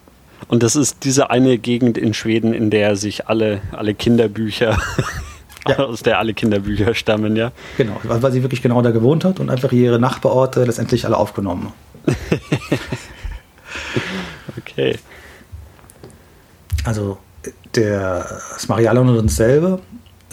[0.48, 4.78] Und das ist diese eine Gegend in Schweden, in der sich alle, alle Kinderbücher,
[5.68, 5.78] ja.
[5.78, 7.52] aus der alle Kinderbücher stammen, ja?
[7.76, 11.72] Genau, weil sie wirklich genau da gewohnt hat und einfach ihre Nachbarorte letztendlich alle aufgenommen.
[14.58, 14.98] okay.
[16.84, 17.18] Also
[17.74, 19.80] der, das Marialanland selber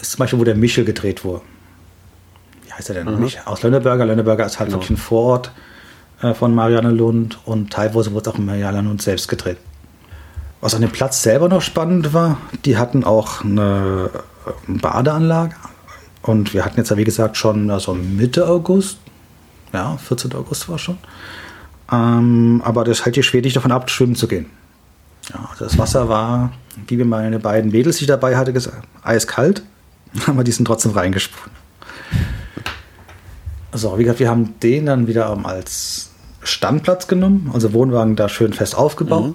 [0.00, 1.42] ist zum Beispiel, wo der Michel gedreht wurde.
[2.66, 3.20] Wie heißt er denn?
[3.20, 3.30] Mhm.
[3.44, 4.06] Aus Lönneberger.
[4.06, 4.74] Lönneberger ist halt mhm.
[4.74, 5.52] wirklich ein Vorort
[6.22, 9.58] äh, von Marianelund und teilweise wurde es auch in Marianelund selbst gedreht.
[10.60, 14.10] Was an dem Platz selber noch spannend war, die hatten auch eine
[14.66, 15.54] Badeanlage
[16.22, 18.98] und wir hatten jetzt ja wie gesagt schon also Mitte August,
[19.72, 20.34] ja, 14.
[20.34, 20.98] August war schon.
[21.90, 24.46] Ähm, aber das hält die Schwedisch davon ab, schwimmen zu gehen.
[25.32, 26.52] Ja, das Wasser war,
[26.86, 29.62] wie wir meine beiden Mädels, die ich dabei hatte, gesagt, eiskalt.
[30.26, 31.56] Aber die sind trotzdem reingesprungen.
[33.72, 36.10] So, wie gesagt, wir haben den dann wieder als
[36.42, 39.34] Standplatz genommen, also Wohnwagen da schön fest aufgebaut mhm.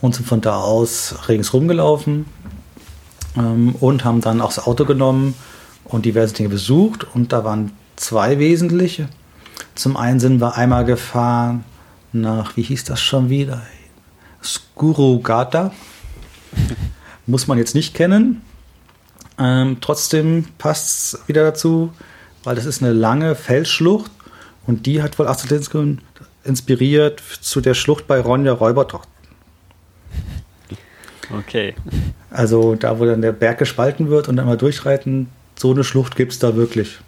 [0.00, 2.26] und sind von da aus ringsrum gelaufen
[3.36, 5.34] ähm, und haben dann auch das Auto genommen
[5.84, 9.08] und diverse Dinge besucht und da waren zwei wesentliche.
[9.74, 11.64] Zum einen sind wir einmal gefahren
[12.12, 13.62] nach, wie hieß das schon wieder?
[14.42, 15.72] Skurugata.
[17.26, 18.42] Muss man jetzt nicht kennen.
[19.38, 21.92] Ähm, trotzdem passt es wieder dazu,
[22.44, 24.10] weil das ist eine lange Felsschlucht
[24.66, 25.68] und die hat wohl Astrid
[26.44, 29.08] inspiriert zu der Schlucht bei Ronja Räubertocht.
[31.38, 31.74] Okay.
[32.30, 36.16] Also da, wo dann der Berg gespalten wird und dann mal durchreiten, so eine Schlucht
[36.16, 36.98] gibt es da wirklich.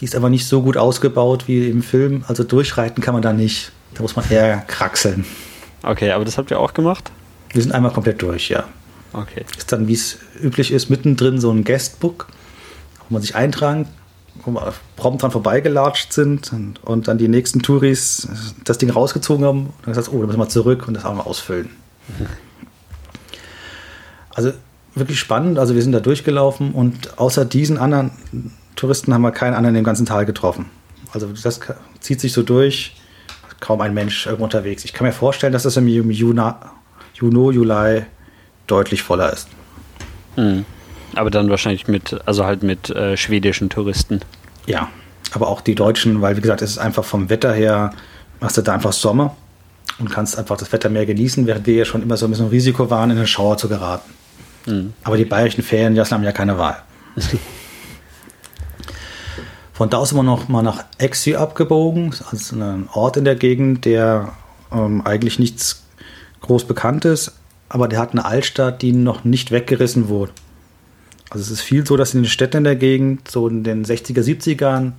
[0.00, 2.24] Die ist aber nicht so gut ausgebaut wie im Film.
[2.28, 3.72] Also durchreiten kann man da nicht.
[3.94, 5.24] Da muss man eher kraxeln.
[5.82, 7.10] Okay, aber das habt ihr auch gemacht?
[7.50, 8.64] Wir sind einmal komplett durch, ja.
[9.12, 9.44] Okay.
[9.56, 12.26] Ist dann, wie es üblich ist, mittendrin so ein Guestbook,
[13.08, 13.88] wo man sich eintragen,
[14.44, 18.28] wo wir prompt dran vorbeigelatscht sind und, und dann die nächsten Touris
[18.64, 21.14] das Ding rausgezogen haben und dann gesagt, oh, da müssen wir zurück und das auch
[21.14, 21.70] mal ausfüllen.
[24.36, 24.52] Also
[24.94, 25.58] wirklich spannend.
[25.58, 28.10] Also wir sind da durchgelaufen und außer diesen anderen
[28.76, 30.66] Touristen haben wir keinen anderen im ganzen Tal getroffen.
[31.12, 31.60] Also das
[32.00, 32.94] zieht sich so durch.
[33.60, 34.84] Kaum ein Mensch irgendwo unterwegs.
[34.84, 36.52] Ich kann mir vorstellen, dass das im Juni, Juni
[37.14, 38.02] Juli
[38.66, 39.48] deutlich voller ist.
[40.36, 40.66] Mhm.
[41.14, 44.20] Aber dann wahrscheinlich mit, also halt mit äh, schwedischen Touristen.
[44.66, 44.90] Ja,
[45.32, 47.94] aber auch die Deutschen, weil wie gesagt, es ist einfach vom Wetter her,
[48.40, 49.34] machst du da einfach Sommer
[49.98, 52.48] und kannst einfach das Wetter mehr genießen, während wir ja schon immer so ein bisschen
[52.48, 54.10] Risiko waren, in den Schauer zu geraten.
[55.04, 56.82] Aber die bayerischen Ferien, die haben ja keine Wahl.
[59.72, 63.36] Von da aus sind wir noch mal nach Exy abgebogen, also ein Ort in der
[63.36, 64.32] Gegend, der
[64.72, 65.84] ähm, eigentlich nichts
[66.40, 67.32] groß bekannt ist,
[67.68, 70.32] aber der hat eine Altstadt, die noch nicht weggerissen wurde.
[71.28, 73.84] Also es ist viel so, dass in den Städten in der Gegend, so in den
[73.84, 74.92] 60er, 70ern,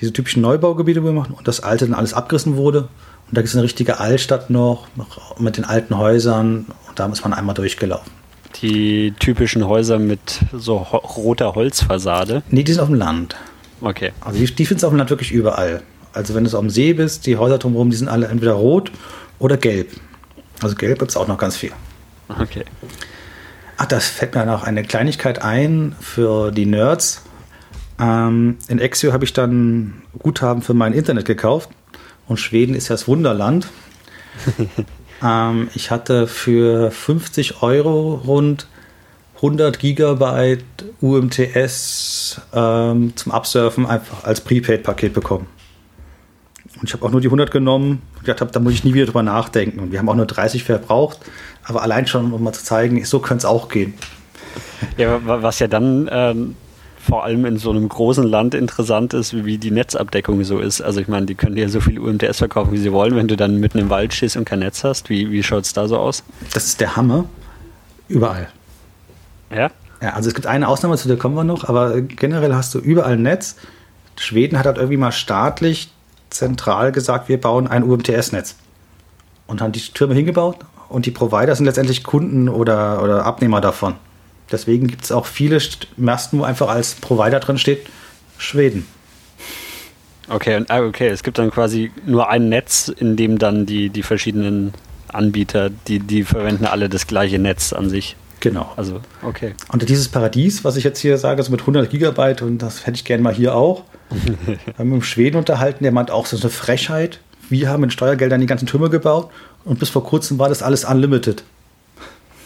[0.00, 2.88] diese typischen Neubaugebiete gemacht und das Alte dann alles abgerissen wurde.
[3.28, 7.06] Und da gibt es eine richtige Altstadt noch, noch mit den alten Häusern und da
[7.06, 8.19] ist man einmal durchgelaufen.
[8.56, 12.42] Die typischen Häuser mit so ho roter Holzfassade?
[12.50, 13.36] Nee, die sind auf dem Land.
[13.80, 14.12] Okay.
[14.20, 15.82] Also die, die findest du auf dem Land wirklich überall.
[16.12, 18.90] Also wenn du am See bist, die Häuser drumherum, die sind alle entweder rot
[19.38, 19.88] oder gelb.
[20.60, 21.72] Also gelb gibt es auch noch ganz viel.
[22.28, 22.64] Okay.
[23.76, 27.22] Ach, das fällt mir noch eine Kleinigkeit ein für die Nerds.
[27.98, 31.70] Ähm, in Exio habe ich dann Guthaben für mein Internet gekauft.
[32.26, 33.68] Und Schweden ist ja das Wunderland.
[35.22, 38.66] ähm, ich hatte für 50 Euro rund
[39.36, 40.64] 100 Gigabyte
[41.00, 45.46] UMTS ähm, zum Absurfen einfach als Prepaid-Paket bekommen.
[46.80, 48.94] Und ich habe auch nur die 100 genommen und gedacht, hab, da muss ich nie
[48.94, 49.80] wieder drüber nachdenken.
[49.80, 51.18] Und wir haben auch nur 30 verbraucht.
[51.64, 53.94] Aber allein schon, um mal zu zeigen, so könnte es auch gehen.
[54.96, 56.56] Ja, was ja dann ähm,
[57.00, 60.82] vor allem in so einem großen Land interessant ist, wie die Netzabdeckung so ist.
[60.82, 63.36] Also ich meine, die können dir so viel UMTS verkaufen, wie sie wollen, wenn du
[63.36, 65.08] dann mitten im Wald stehst und kein Netz hast.
[65.08, 66.22] Wie, wie schaut es da so aus?
[66.52, 67.24] Das ist der Hammer.
[68.08, 68.48] Überall.
[69.50, 69.70] Ja?
[70.02, 72.78] Ja, also es gibt eine Ausnahme, zu der kommen wir noch, aber generell hast du
[72.78, 73.56] überall ein Netz.
[74.16, 75.92] Schweden hat halt irgendwie mal staatlich
[76.28, 78.56] zentral gesagt, wir bauen ein UMTS-Netz.
[79.46, 80.58] Und haben die Türme hingebaut
[80.88, 83.94] und die Provider sind letztendlich Kunden oder, oder Abnehmer davon.
[84.50, 85.58] Deswegen gibt es auch viele
[85.96, 87.86] Masten, wo einfach als Provider drin steht,
[88.38, 88.86] Schweden.
[90.28, 94.02] Okay, ah, okay, es gibt dann quasi nur ein Netz, in dem dann die, die
[94.02, 94.72] verschiedenen
[95.08, 98.16] Anbieter, die, die verwenden alle das gleiche Netz an sich.
[98.38, 98.72] Genau.
[98.76, 99.54] Also, okay.
[99.70, 102.96] Und dieses Paradies, was ich jetzt hier sage, so mit 100 Gigabyte, und das hätte
[102.96, 103.84] ich gerne mal hier auch.
[104.10, 107.20] wir haben mit dem Schweden unterhalten, der meint auch, so eine Frechheit.
[107.48, 109.30] Wir haben mit Steuergeldern die ganzen Türme gebaut
[109.64, 111.42] und bis vor kurzem war das alles unlimited.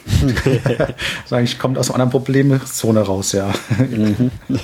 [1.31, 3.53] eigentlich kommt aus einer anderen Problemzone raus, ja.
[3.79, 4.31] Mhm.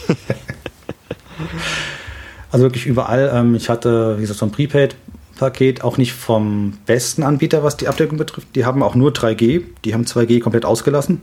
[2.50, 3.30] also wirklich überall.
[3.34, 7.88] Ähm, ich hatte, wie gesagt, so ein Prepaid-Paket, auch nicht vom besten Anbieter, was die
[7.88, 8.48] Abdeckung betrifft.
[8.54, 11.20] Die haben auch nur 3G, die haben 2G komplett ausgelassen.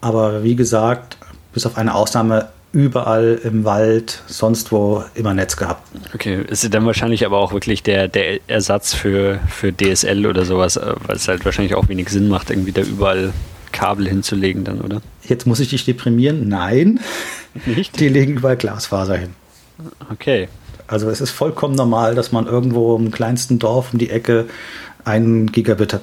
[0.00, 1.18] Aber wie gesagt,
[1.52, 5.82] bis auf eine Ausnahme überall im Wald, sonst wo immer Netz gehabt.
[6.14, 10.76] Okay, ist dann wahrscheinlich aber auch wirklich der, der Ersatz für, für DSL oder sowas,
[10.76, 13.32] äh, weil es halt wahrscheinlich auch wenig Sinn macht, irgendwie da überall
[13.72, 15.00] Kabel hinzulegen dann, oder?
[15.24, 16.48] Jetzt muss ich dich deprimieren.
[16.48, 17.00] Nein.
[17.66, 17.98] Nicht?
[17.98, 19.30] Die legen überall Glasfaser hin.
[20.10, 20.48] Okay.
[20.86, 24.46] Also es ist vollkommen normal, dass man irgendwo im kleinsten Dorf um die Ecke
[25.04, 26.02] einen Gigabit hat.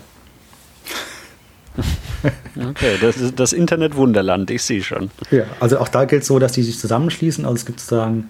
[2.56, 5.12] Okay, das ist das Internet-Wunderland, ich sehe schon.
[5.30, 7.46] Ja, also auch da gilt so, dass die sich zusammenschließen.
[7.46, 8.30] Also es gibt sozusagen,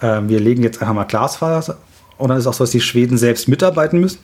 [0.00, 1.78] äh, wir legen jetzt einfach mal Glasfaser
[2.18, 4.20] und dann ist auch so, dass die Schweden selbst mitarbeiten müssen.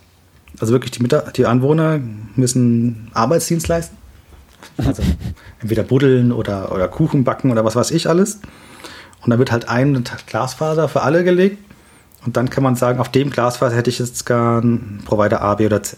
[0.60, 2.00] Also wirklich die, die Anwohner
[2.36, 3.96] müssen Arbeitsdienst leisten.
[4.76, 5.02] Also
[5.60, 8.40] entweder buddeln oder, oder Kuchen backen oder was weiß ich alles.
[9.22, 11.58] Und dann wird halt ein Glasfaser für alle gelegt.
[12.24, 15.56] Und dann kann man sagen, auf dem Glasfaser hätte ich jetzt gar einen Provider A,
[15.56, 15.96] B oder C.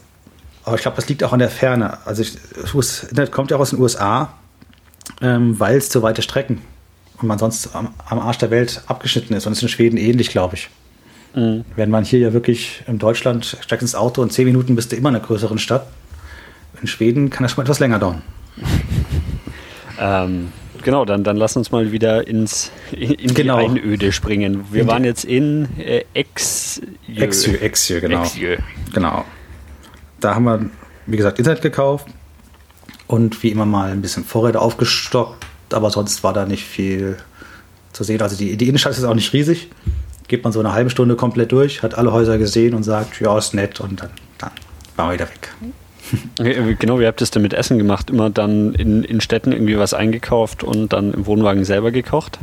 [0.64, 1.98] Aber ich glaube, das liegt auch an der Ferne.
[2.06, 2.38] Also ich,
[2.72, 4.32] das Internet kommt ja auch aus den USA,
[5.20, 6.62] ähm, weil es zu weite Strecken
[7.20, 9.46] und man sonst am, am, Arsch der Welt abgeschnitten ist.
[9.46, 10.70] Und es ist in Schweden ähnlich, glaube ich.
[11.34, 11.64] Mhm.
[11.76, 14.96] Wenn man hier ja wirklich in Deutschland steigt ins Auto und zehn Minuten bist du
[14.96, 15.86] immer in einer größeren Stadt.
[16.80, 18.22] In Schweden kann das schon mal etwas länger dauern.
[20.00, 20.50] ähm,
[20.82, 23.58] genau, dann, dann lass uns mal wieder ins, in, in genau.
[23.58, 24.64] die Einöde springen.
[24.72, 26.82] Wir in waren jetzt in äh, Exjö.
[27.16, 28.22] Exjö, Exjö, genau.
[28.22, 28.56] Exjö.
[28.94, 29.24] Genau
[30.24, 30.60] da haben wir,
[31.06, 32.06] wie gesagt, Internet gekauft
[33.06, 37.16] und wie immer mal ein bisschen Vorräte aufgestockt, aber sonst war da nicht viel
[37.92, 38.22] zu sehen.
[38.22, 39.70] Also die, die Innenstadt ist auch nicht riesig.
[40.26, 43.36] Geht man so eine halbe Stunde komplett durch, hat alle Häuser gesehen und sagt, ja,
[43.36, 44.50] ist nett und dann, dann
[44.96, 45.54] waren wir wieder weg.
[46.78, 48.10] Genau, wie habt ihr es denn mit Essen gemacht?
[48.10, 52.38] Immer dann in, in Städten irgendwie was eingekauft und dann im Wohnwagen selber gekocht?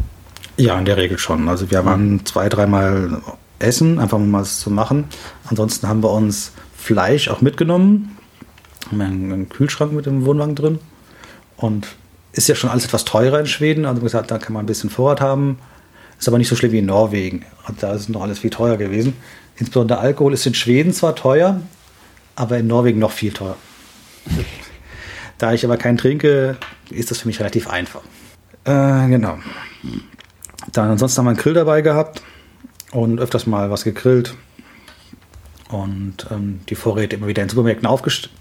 [0.58, 1.48] Ja, in der Regel schon.
[1.48, 3.22] Also wir waren zwei, dreimal
[3.60, 5.06] essen, einfach um mal was zu machen.
[5.48, 8.18] Ansonsten haben wir uns Fleisch auch mitgenommen.
[8.92, 10.80] Haben einen Kühlschrank mit dem Wohnwagen drin.
[11.58, 11.88] Und
[12.34, 13.86] ist ja schon alles etwas teurer in Schweden.
[13.86, 15.60] Also gesagt, da kann man ein bisschen Vorrat haben.
[16.18, 17.46] Ist aber nicht so schlimm wie in Norwegen.
[17.80, 19.14] Da ist noch alles viel teurer gewesen.
[19.58, 21.62] Insbesondere Alkohol ist in Schweden zwar teuer,
[22.36, 23.58] aber in Norwegen noch viel teurer.
[25.38, 26.58] da ich aber keinen trinke,
[26.90, 28.02] ist das für mich relativ einfach.
[28.64, 29.38] Äh, genau.
[30.72, 32.22] Dann ansonsten haben wir einen Grill dabei gehabt
[32.92, 34.36] und öfters mal was gegrillt.
[35.72, 38.34] Und ähm, die Vorräte immer wieder in Supermärkten aufgestellt.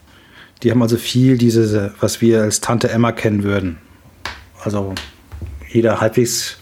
[0.63, 3.79] Die haben also viel diese, was wir als Tante Emma kennen würden.
[4.63, 4.95] Also
[5.69, 6.59] jeder halbwegs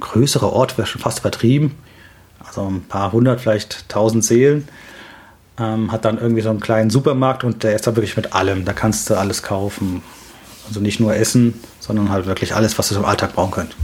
[0.00, 1.76] größere Ort wäre schon fast übertrieben.
[2.38, 4.66] Also ein paar hundert, vielleicht tausend Seelen.
[5.58, 8.64] Ähm, hat dann irgendwie so einen kleinen Supermarkt und der ist da wirklich mit allem.
[8.64, 10.02] Da kannst du alles kaufen.
[10.66, 13.76] Also nicht nur Essen, sondern halt wirklich alles, was du im Alltag brauchen könnt.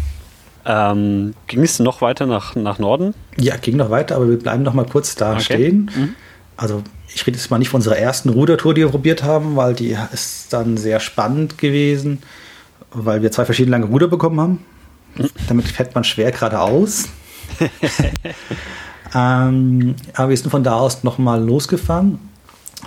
[0.69, 3.15] Ähm, ging es noch weiter nach, nach Norden?
[3.39, 5.43] Ja, ging noch weiter, aber wir bleiben noch mal kurz da okay.
[5.43, 5.91] stehen.
[5.95, 6.15] Mhm.
[6.57, 6.83] Also
[7.15, 9.97] ich rede jetzt mal nicht von unserer ersten Rudertour, die wir probiert haben, weil die
[10.13, 12.19] ist dann sehr spannend gewesen,
[12.91, 14.65] weil wir zwei verschiedene lange Ruder bekommen haben.
[15.15, 15.31] Mhm.
[15.47, 17.05] Damit fährt man schwer geradeaus.
[19.15, 22.19] ähm, aber wir sind von da aus noch mal losgefahren,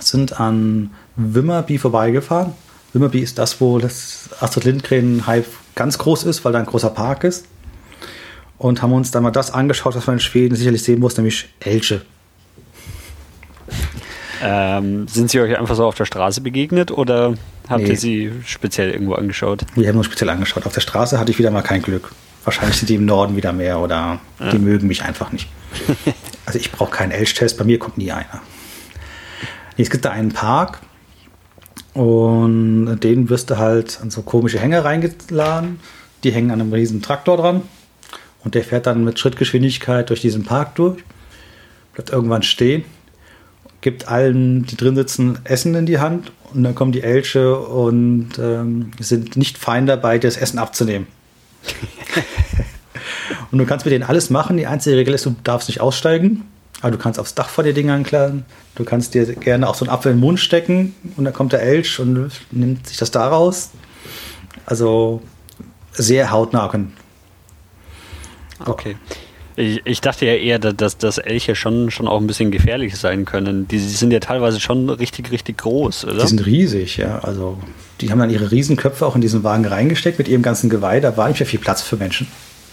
[0.00, 2.52] sind an Wimmerby vorbeigefahren.
[2.92, 6.90] Wimmerby ist das, wo das Astrid Lindgren Hype ganz groß ist, weil da ein großer
[6.90, 7.46] Park ist
[8.60, 11.48] und haben uns dann mal das angeschaut, was man in Schweden sicherlich sehen muss, nämlich
[11.60, 12.02] Elche.
[14.42, 17.34] Ähm, sind Sie euch einfach so auf der Straße begegnet oder
[17.70, 17.88] habt nee.
[17.88, 19.64] ihr sie speziell irgendwo angeschaut?
[19.76, 20.66] Wir haben uns speziell angeschaut.
[20.66, 22.12] Auf der Straße hatte ich wieder mal kein Glück.
[22.44, 24.50] Wahrscheinlich sind die im Norden wieder mehr oder ja.
[24.50, 25.48] die mögen mich einfach nicht.
[26.44, 28.42] also ich brauche keinen Elchtest, bei mir kommt nie einer.
[29.78, 30.80] Es gibt da einen Park
[31.94, 35.80] und den wirst du halt an so komische Hänger reingeladen.
[36.24, 37.62] Die hängen an einem riesen Traktor dran
[38.44, 41.02] und der fährt dann mit Schrittgeschwindigkeit durch diesen Park durch,
[41.94, 42.84] bleibt irgendwann stehen,
[43.80, 48.38] gibt allen, die drin sitzen, Essen in die Hand und dann kommen die Elche und
[48.38, 51.06] ähm, sind nicht fein dabei, das Essen abzunehmen.
[53.50, 54.56] und du kannst mit denen alles machen.
[54.56, 56.44] Die einzige Regel ist, du darfst nicht aussteigen.
[56.80, 58.44] Aber du kannst aufs Dach vor dir Dinge anklagen.
[58.74, 61.52] Du kannst dir gerne auch so einen Apfel in den Mund stecken und dann kommt
[61.52, 63.70] der Elch und nimmt sich das da raus.
[64.64, 65.20] Also
[65.92, 66.68] sehr hautnah
[68.66, 68.96] Okay.
[69.56, 73.24] Ich, ich, dachte ja eher, dass, dass Elche schon, schon auch ein bisschen gefährlich sein
[73.24, 73.68] können.
[73.68, 76.22] Die, die, sind ja teilweise schon richtig, richtig groß, oder?
[76.22, 77.18] Die sind riesig, ja.
[77.18, 77.58] Also
[78.00, 81.00] die haben dann ihre Riesenköpfe auch in diesen Wagen reingesteckt mit ihrem ganzen Geweih.
[81.00, 82.28] Da war nicht mehr viel Platz für Menschen.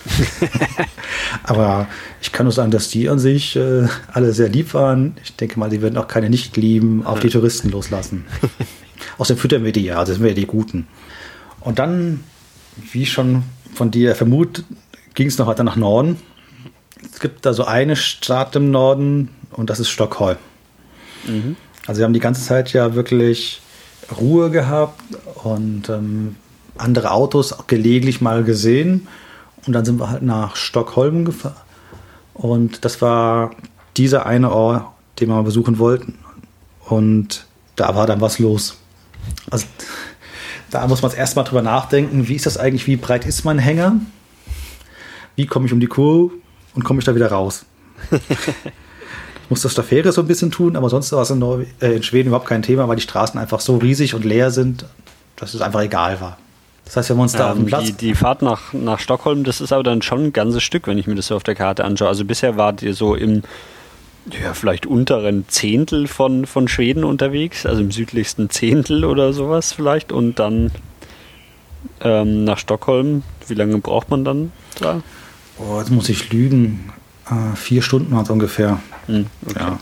[1.43, 1.88] Aber
[2.21, 5.17] ich kann nur sagen, dass die an sich äh, alle sehr lieb waren.
[5.23, 8.26] Ich denke mal, die würden auch keine Nicht-Lieben auf die Touristen loslassen.
[9.17, 10.88] Außerdem füttern wir die ja, das sind wir ja die Guten.
[11.60, 12.23] Und dann,
[12.91, 14.65] wie schon von dir vermutet,
[15.17, 16.17] ging es noch weiter nach Norden.
[17.12, 20.38] Es gibt da so eine Stadt im Norden und das ist Stockholm.
[21.25, 21.56] Mhm.
[21.88, 23.60] Also wir haben die ganze Zeit ja wirklich
[24.21, 25.01] Ruhe gehabt
[25.43, 26.36] und ähm,
[26.77, 29.08] andere Autos gelegentlich mal gesehen.
[29.65, 31.56] Und dann sind wir halt nach Stockholm gefahren.
[32.36, 33.49] Und das war
[33.97, 34.86] dieser eine Ort,
[35.19, 36.19] den wir mal besuchen wollten.
[36.86, 38.77] Und da war dann was los.
[39.49, 39.65] Also
[40.69, 43.99] da muss man erstmal drüber nachdenken, wie ist das eigentlich, wie breit ist mein Hänger?
[45.38, 46.34] Wie komme ich um die Kurve
[46.76, 47.65] und komme ich da wieder raus.
[48.12, 51.41] ich muss das der Fähre so ein bisschen tun, aber sonst war es in,
[51.80, 54.86] äh, in, Schweden überhaupt kein Thema, weil die Straßen einfach so riesig und leer sind,
[55.38, 56.38] dass es einfach egal war.
[56.86, 57.86] Das heißt, wir haben uns da ähm, auf dem Platz.
[57.86, 60.97] Die, die, Fahrt nach, nach Stockholm, das ist aber dann schon ein ganzes Stück, wenn
[60.97, 62.08] ich mir das so auf der Karte anschaue.
[62.08, 63.43] Also bisher wart ihr so im
[64.32, 70.12] ja, vielleicht unteren Zehntel von, von Schweden unterwegs, also im südlichsten Zehntel oder sowas vielleicht.
[70.12, 70.71] Und dann
[72.02, 75.02] ähm, nach Stockholm, wie lange braucht man dann da?
[75.60, 76.91] Oh, jetzt muss ich lügen.
[77.30, 78.80] Äh, vier Stunden waren es ungefähr.
[79.08, 79.60] Hm, okay.
[79.60, 79.80] ja.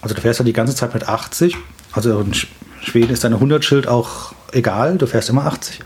[0.00, 1.56] Also du fährst ja die ganze Zeit mit 80.
[1.92, 2.32] Also in
[2.82, 4.98] Schweden ist deine 100-Schild auch egal.
[4.98, 5.80] Du fährst immer 80.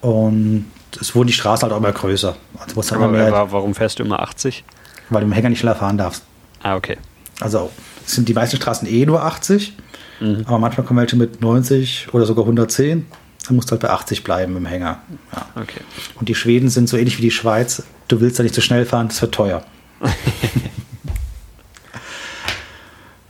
[0.00, 0.66] Und
[1.00, 2.36] es wurden die Straßen halt auch immer größer.
[2.58, 4.64] Also Aber mehr, warum fährst du immer 80?
[5.10, 6.24] Weil du im Hänger nicht schneller fahren darfst.
[6.62, 6.98] Ah, okay.
[7.40, 7.70] Also
[8.04, 9.74] sind die meisten Straßen eh nur 80.
[10.20, 10.44] Mhm.
[10.46, 13.06] Aber manchmal kommen welche mit 90 oder sogar 110
[13.46, 15.02] dann musst du halt bei 80 bleiben im Hänger.
[15.34, 15.46] Ja.
[15.60, 15.80] Okay.
[16.14, 17.82] Und die Schweden sind so ähnlich wie die Schweiz.
[18.08, 19.64] Du willst da nicht zu so schnell fahren, das wird teuer.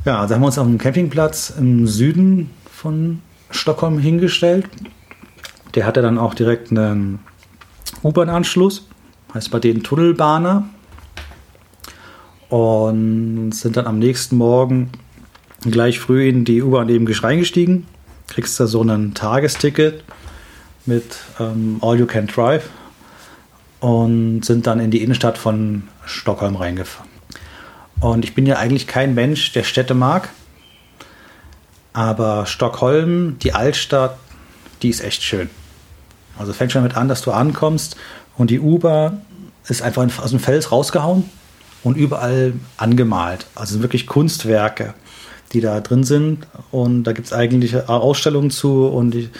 [0.05, 4.67] ja, also haben wir uns auf einem Campingplatz im Süden von Stockholm hingestellt.
[5.75, 7.21] Der hatte dann auch direkt einen
[8.03, 8.89] U-Bahn-Anschluss,
[9.33, 10.69] heißt bei denen Tunnelbahner.
[12.49, 14.91] Und sind dann am nächsten Morgen
[15.63, 17.87] gleich früh in die U-Bahn eben reingestiegen,
[18.33, 20.03] kriegst da so ein Tagesticket
[20.87, 22.69] mit ähm, All You Can Drive
[23.81, 27.11] und sind dann in die Innenstadt von Stockholm reingefahren.
[28.01, 30.31] Und ich bin ja eigentlich kein Mensch, der Städte mag.
[31.93, 34.17] Aber Stockholm, die Altstadt,
[34.83, 35.51] die ist echt schön.
[36.39, 37.97] Also fängt schon damit an, dass du ankommst
[38.39, 39.23] und die U-Bahn
[39.69, 41.29] ist einfach aus dem Fels rausgehauen
[41.85, 43.47] und überall angemalt.
[43.55, 44.95] Also wirklich Kunstwerke,
[45.53, 46.47] die da drin sind.
[46.71, 49.31] Und da gibt es eigentlich Ausstellungen zu und die,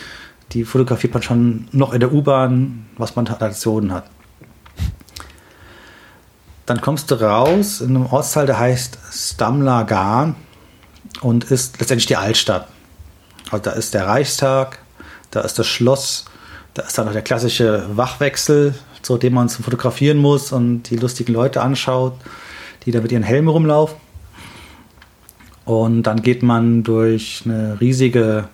[0.53, 4.05] die fotografiert man schon noch in der U-Bahn, was man Traditionen hat.
[6.67, 10.37] Dann kommst du raus in einem Ortsteil, der heißt Stamlagan
[11.21, 12.69] und ist letztendlich die Altstadt.
[13.51, 14.79] Also da ist der Reichstag,
[15.31, 16.25] da ist das Schloss,
[16.75, 20.97] da ist dann noch der klassische Wachwechsel, zu dem man zum Fotografieren muss und die
[20.97, 22.15] lustigen Leute anschaut,
[22.85, 23.97] die da mit ihren Helmen rumlaufen.
[25.65, 28.49] Und dann geht man durch eine riesige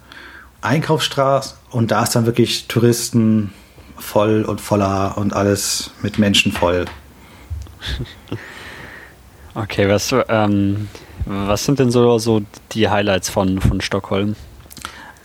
[0.61, 3.52] Einkaufsstraße und da ist dann wirklich Touristen
[3.96, 6.84] voll und voller und alles mit Menschen voll.
[9.54, 10.86] Okay, was, ähm,
[11.26, 12.42] was sind denn so, so
[12.72, 14.36] die Highlights von, von Stockholm?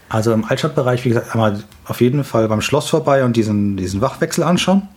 [0.09, 4.01] Also im Altstadtbereich, wie gesagt, einmal auf jeden Fall beim Schloss vorbei und diesen, diesen
[4.01, 4.87] Wachwechsel anschauen.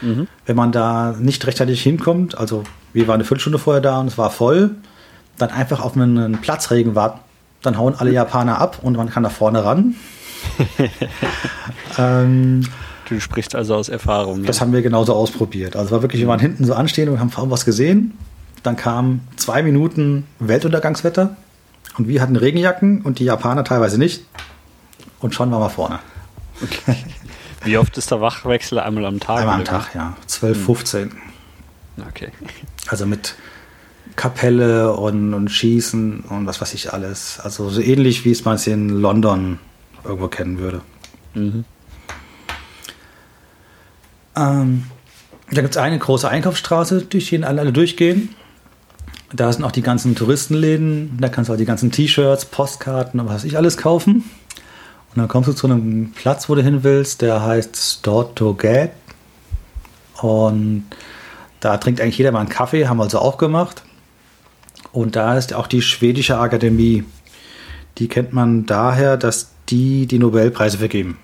[0.00, 0.26] Mhm.
[0.44, 4.18] Wenn man da nicht rechtzeitig hinkommt, also wir waren eine Viertelstunde vorher da und es
[4.18, 4.74] war voll,
[5.40, 7.20] dann einfach auf einen Platzregen warten.
[7.62, 9.94] Dann hauen alle Japaner ab und man kann da vorne ran.
[11.98, 12.66] ähm,
[13.08, 14.44] du sprichst also aus Erfahrung.
[14.44, 14.62] Das ja.
[14.62, 15.76] haben wir genauso ausprobiert.
[15.76, 18.16] Also war wirklich, wir waren hinten so anstehen und haben kaum was gesehen.
[18.62, 21.36] Dann kamen zwei Minuten Weltuntergangswetter
[21.98, 24.24] und wir hatten Regenjacken und die Japaner teilweise nicht.
[25.20, 25.98] Und schon waren wir vorne.
[26.62, 26.96] Okay.
[27.64, 28.78] Wie oft ist der Wachwechsel?
[28.78, 29.40] Einmal am Tag?
[29.40, 30.16] Einmal am Tag, ja.
[30.26, 31.02] 12, 15.
[31.02, 31.10] Hm.
[32.08, 32.30] Okay.
[32.88, 33.34] Also mit
[34.16, 37.40] Kapelle und, und Schießen und was weiß ich alles.
[37.42, 39.58] Also so ähnlich wie es man es in London
[40.04, 40.80] irgendwo kennen würde.
[41.34, 41.64] Mhm.
[44.36, 44.84] Ähm,
[45.50, 48.34] da gibt es eine große Einkaufsstraße, durch die alle durchgehen.
[49.32, 51.18] Da sind auch die ganzen Touristenläden.
[51.20, 54.24] Da kannst du auch die ganzen T-Shirts, Postkarten und was weiß ich alles kaufen.
[55.10, 58.92] Und dann kommst du zu einem Platz, wo du hin willst, der heißt Stortogate.
[60.20, 60.84] Und
[61.60, 63.82] da trinkt eigentlich jeder mal einen Kaffee, haben wir also auch gemacht.
[64.92, 67.04] Und da ist auch die schwedische Akademie.
[67.98, 71.18] Die kennt man daher, dass die die Nobelpreise vergeben.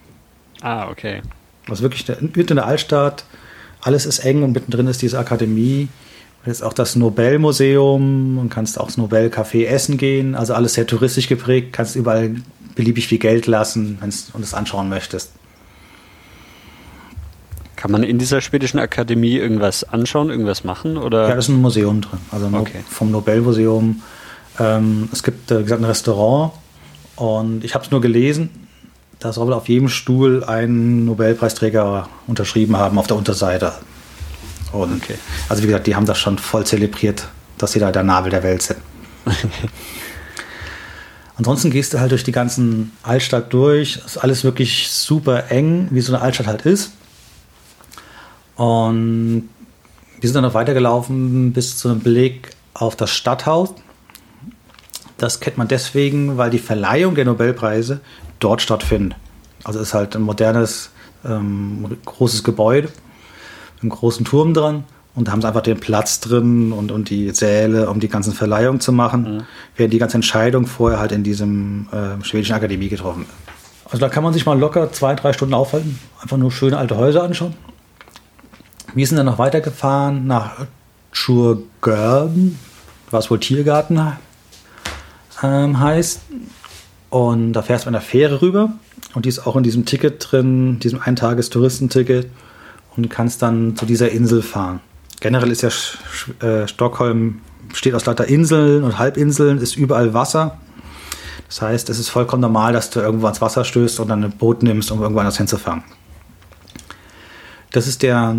[0.60, 1.22] Ah, okay.
[1.68, 3.24] Also wirklich mitten in der Altstadt,
[3.80, 5.88] alles ist eng und mittendrin ist diese Akademie.
[6.44, 10.36] Jetzt auch das Nobelmuseum und kannst auch das Nobelcafé essen gehen.
[10.36, 12.36] Also alles sehr touristisch geprägt, kannst überall
[12.76, 15.32] beliebig viel Geld lassen, wenn du es anschauen möchtest.
[17.86, 20.96] Kann man in dieser schwedischen Akademie irgendwas anschauen, irgendwas machen?
[20.96, 21.28] Oder?
[21.28, 22.18] Ja, da ist ein Museum drin.
[22.32, 22.80] Also okay.
[22.90, 24.02] vom Nobelmuseum.
[24.58, 26.50] Ähm, es gibt, äh, wie gesagt, ein Restaurant
[27.14, 28.50] und ich habe es nur gelesen,
[29.20, 33.72] da soll auf jedem Stuhl ein Nobelpreisträger unterschrieben haben auf der Unterseite.
[34.72, 35.14] Und okay.
[35.48, 38.42] Also wie gesagt, die haben das schon voll zelebriert, dass sie da der Nabel der
[38.42, 38.80] Welt sind.
[41.36, 44.00] Ansonsten gehst du halt durch die ganzen Altstadt durch.
[44.04, 46.90] Ist alles wirklich super eng, wie so eine Altstadt halt ist.
[48.56, 49.48] Und
[50.20, 53.74] wir sind dann noch weitergelaufen bis zu einem Blick auf das Stadthaus.
[55.18, 58.00] Das kennt man deswegen, weil die Verleihung der Nobelpreise
[58.38, 59.18] dort stattfindet.
[59.64, 60.90] Also ist halt ein modernes,
[61.24, 62.88] ähm, großes Gebäude,
[63.74, 64.84] mit einem großen Turm dran.
[65.14, 68.34] Und da haben sie einfach den Platz drin und, und die Säle, um die ganzen
[68.34, 69.42] Verleihungen zu machen, mhm.
[69.74, 73.30] während die ganze Entscheidung vorher halt in diesem äh, schwedischen Akademie getroffen wird.
[73.86, 76.96] Also da kann man sich mal locker zwei, drei Stunden aufhalten, einfach nur schöne alte
[76.96, 77.54] Häuser anschauen.
[78.96, 80.52] Wir sind dann noch weitergefahren nach
[81.12, 82.58] Churgörden,
[83.10, 84.00] was wohl Tiergarten
[85.42, 86.22] ähm, heißt.
[87.10, 88.72] Und da fährst du mit einer Fähre rüber.
[89.12, 92.30] Und die ist auch in diesem Ticket drin, diesem Eintages-Touristenticket.
[92.96, 94.80] Und kannst dann zu dieser Insel fahren.
[95.20, 95.68] Generell ist ja
[96.40, 100.56] äh, Stockholm, besteht aus lauter Inseln und Halbinseln, ist überall Wasser.
[101.48, 104.32] Das heißt, es ist vollkommen normal, dass du irgendwo ans Wasser stößt und dann ein
[104.32, 105.84] Boot nimmst, um irgendwo anders hinzufahren.
[107.72, 108.34] Das ist der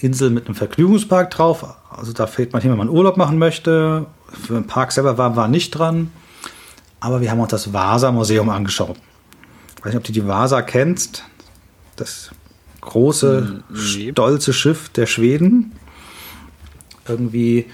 [0.00, 1.64] Insel mit einem Vergnügungspark drauf.
[1.90, 4.06] Also da fehlt man hin, wenn man Urlaub machen möchte.
[4.28, 6.10] Für den Park selber war, war nicht dran.
[7.00, 8.96] Aber wir haben uns das Vasa-Museum angeschaut.
[9.76, 11.24] Ich weiß nicht, ob du die Vasa kennst.
[11.96, 12.30] Das
[12.80, 14.10] große, nee.
[14.12, 15.72] stolze Schiff der Schweden.
[17.08, 17.66] Irgendwie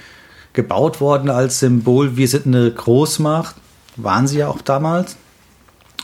[0.53, 3.55] gebaut worden als Symbol, wir sind eine Großmacht.
[3.97, 5.17] Waren sie ja auch damals.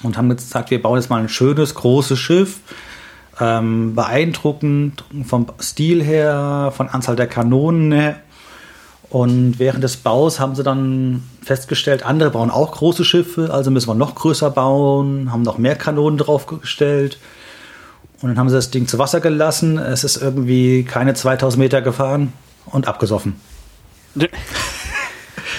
[0.03, 2.61] Und haben gesagt, wir bauen jetzt mal ein schönes, großes Schiff
[3.43, 8.17] ähm, beeindruckend vom Stil her, von Anzahl der Kanonen her.
[9.11, 13.89] Und während des Baus haben sie dann festgestellt, andere bauen auch große Schiffe, also müssen
[13.89, 17.19] wir noch größer bauen, haben noch mehr Kanonen draufgestellt.
[18.23, 19.79] Und dann haben sie das Ding zu Wasser gelassen.
[19.79, 22.33] Es ist irgendwie keine 2000 Meter gefahren
[22.67, 23.35] und abgesoffen.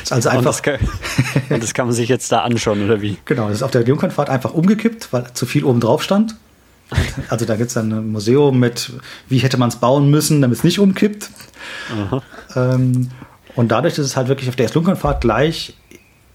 [0.09, 0.39] also einfach.
[0.39, 0.79] Und das, kann,
[1.49, 3.17] und das, kann, man sich jetzt da anschauen, oder wie?
[3.25, 6.37] Genau, das ist auf der Jungfernfahrt einfach umgekippt, weil zu viel oben drauf stand.
[7.29, 8.91] Also da gibt es ein Museum mit,
[9.27, 11.29] wie hätte man es bauen müssen, damit es nicht umkippt.
[12.55, 13.09] Ähm,
[13.55, 15.75] und dadurch, dass es halt wirklich auf der Jungfernfahrt gleich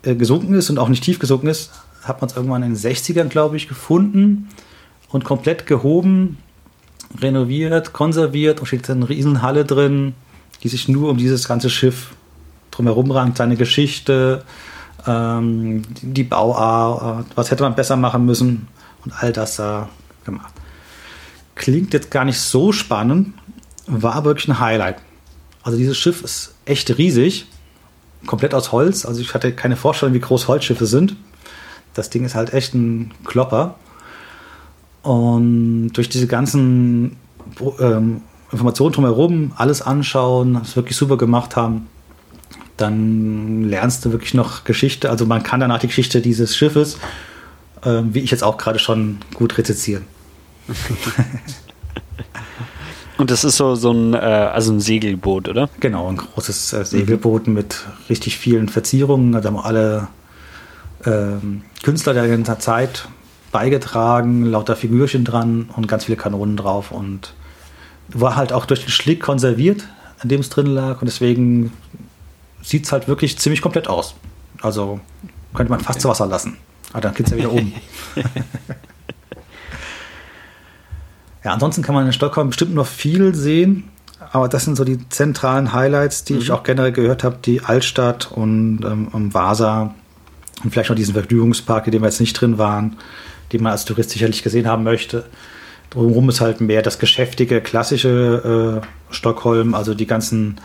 [0.03, 1.71] äh, gesunken ist und auch nicht tief gesunken ist,
[2.03, 4.49] hat man es irgendwann in den 60ern, glaube ich, gefunden
[5.11, 6.39] und komplett gehoben,
[7.21, 8.61] renoviert, konserviert.
[8.61, 10.15] Und steht eine Riesenhalle drin,
[10.63, 12.11] die sich nur um dieses ganze Schiff
[12.71, 14.45] drumherum rankt, seine Geschichte,
[15.07, 18.69] ähm, die Bauart, was hätte man besser machen müssen
[19.05, 19.89] und all das da
[20.29, 20.55] gemacht.
[21.55, 23.35] Klingt jetzt gar nicht so spannend,
[23.87, 24.97] war wirklich ein Highlight.
[25.63, 27.47] Also dieses Schiff ist echt riesig,
[28.27, 29.05] komplett aus Holz.
[29.05, 31.17] Also ich hatte keine Vorstellung, wie groß Holzschiffe sind.
[31.95, 33.77] Das Ding ist halt echt ein Klopper.
[35.03, 37.17] Und durch diese ganzen
[37.81, 38.23] ähm,
[38.53, 41.87] Informationen drumherum, alles anschauen, es wirklich super gemacht haben,
[42.77, 45.11] dann lernst du wirklich noch Geschichte.
[45.11, 46.99] Also man kann danach die Geschichte dieses Schiffes,
[47.83, 50.05] äh, wie ich jetzt auch gerade schon, gut rezizieren.
[53.19, 55.69] Und das ist so, so ein, äh, also ein Segelboot, oder?
[55.81, 57.55] Genau, ein großes äh, Segelboot mhm.
[57.55, 59.33] mit richtig vielen Verzierungen.
[59.33, 60.07] Da haben alle
[61.05, 63.09] ähm, Künstler der ganzen Zeit
[63.51, 67.35] beigetragen, lauter Figürchen dran und ganz viele Kanonen drauf und
[68.09, 69.89] war halt auch durch den Schlick konserviert,
[70.21, 71.73] an dem es drin lag und deswegen
[72.63, 74.15] sieht es halt wirklich ziemlich komplett aus.
[74.61, 75.01] Also
[75.55, 76.57] könnte man fast zu Wasser lassen.
[76.93, 77.73] Aber dann geht es ja wieder um.
[81.49, 83.85] ja, ansonsten kann man in Stockholm bestimmt noch viel sehen,
[84.33, 86.41] aber das sind so die zentralen Highlights, die mhm.
[86.41, 89.95] ich auch generell gehört habe, die Altstadt und ähm, Vasa
[90.63, 92.97] und vielleicht noch diesen Vergnügungspark, in dem wir jetzt nicht drin waren
[93.53, 95.25] die man als Tourist sicherlich gesehen haben möchte.
[95.91, 100.61] Drumherum ist halt mehr das geschäftige, klassische äh, Stockholm, also die ganzen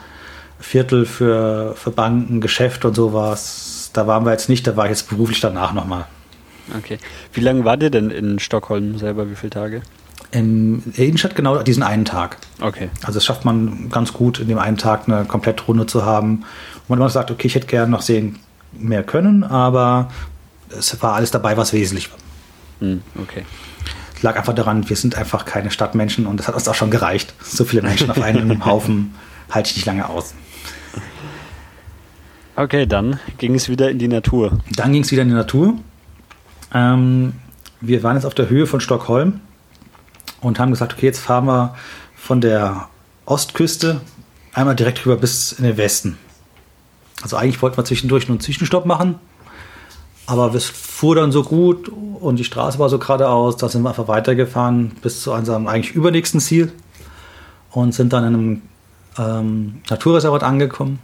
[0.59, 3.89] Viertel für, für Banken, Geschäfte und sowas.
[3.93, 6.05] Da waren wir jetzt nicht, da war ich jetzt beruflich danach nochmal.
[6.77, 6.97] Okay.
[7.33, 9.29] Wie lange war ihr denn in Stockholm selber?
[9.29, 9.81] Wie viele Tage?
[10.33, 12.37] In der Innenstadt genau diesen einen Tag.
[12.59, 12.89] Okay.
[13.01, 16.43] Also das schafft man ganz gut, in dem einen Tag eine Komplettrunde zu haben.
[16.87, 18.39] Und man sagt, okay, ich hätte gerne noch sehen
[18.71, 20.09] mehr können, aber
[20.75, 22.17] es war alles dabei, was wesentlich war.
[22.79, 23.45] Hm, okay.
[24.23, 27.35] Lag einfach daran, wir sind einfach keine Stadtmenschen und das hat uns auch schon gereicht.
[27.43, 29.13] So viele Menschen auf einem Haufen
[29.51, 30.33] halte ich nicht lange aus.
[32.55, 34.59] Okay, dann ging es wieder in die Natur.
[34.75, 35.75] Dann ging es wieder in die Natur.
[36.73, 37.33] Ähm,
[37.81, 39.41] wir waren jetzt auf der Höhe von Stockholm
[40.43, 41.75] und haben gesagt, okay, jetzt fahren wir
[42.15, 42.89] von der
[43.25, 44.01] Ostküste
[44.53, 46.17] einmal direkt rüber bis in den Westen.
[47.21, 49.15] Also eigentlich wollten wir zwischendurch nur einen Zwischenstopp machen,
[50.25, 53.89] aber es fuhr dann so gut und die Straße war so geradeaus, da sind wir
[53.89, 56.71] einfach weitergefahren bis zu unserem eigentlich übernächsten Ziel
[57.71, 58.61] und sind dann in einem
[59.17, 60.99] ähm, Naturreservat angekommen,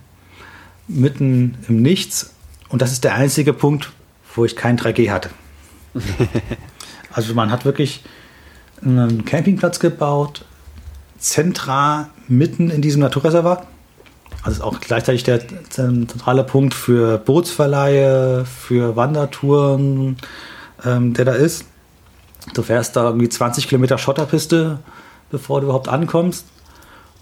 [0.88, 2.34] mitten im Nichts.
[2.70, 3.92] Und das ist der einzige Punkt,
[4.36, 5.30] wo ich kein 3G hatte.
[7.12, 8.04] also man hat wirklich
[8.84, 10.46] einen Campingplatz gebaut,
[11.18, 13.66] zentral mitten in diesem Naturreservat
[14.44, 20.18] also ist auch gleichzeitig der zentrale Punkt für Bootsverleihe, für Wandertouren,
[20.86, 21.66] ähm, der da ist.
[22.54, 24.80] Du fährst da irgendwie 20 Kilometer Schotterpiste,
[25.30, 26.46] bevor du überhaupt ankommst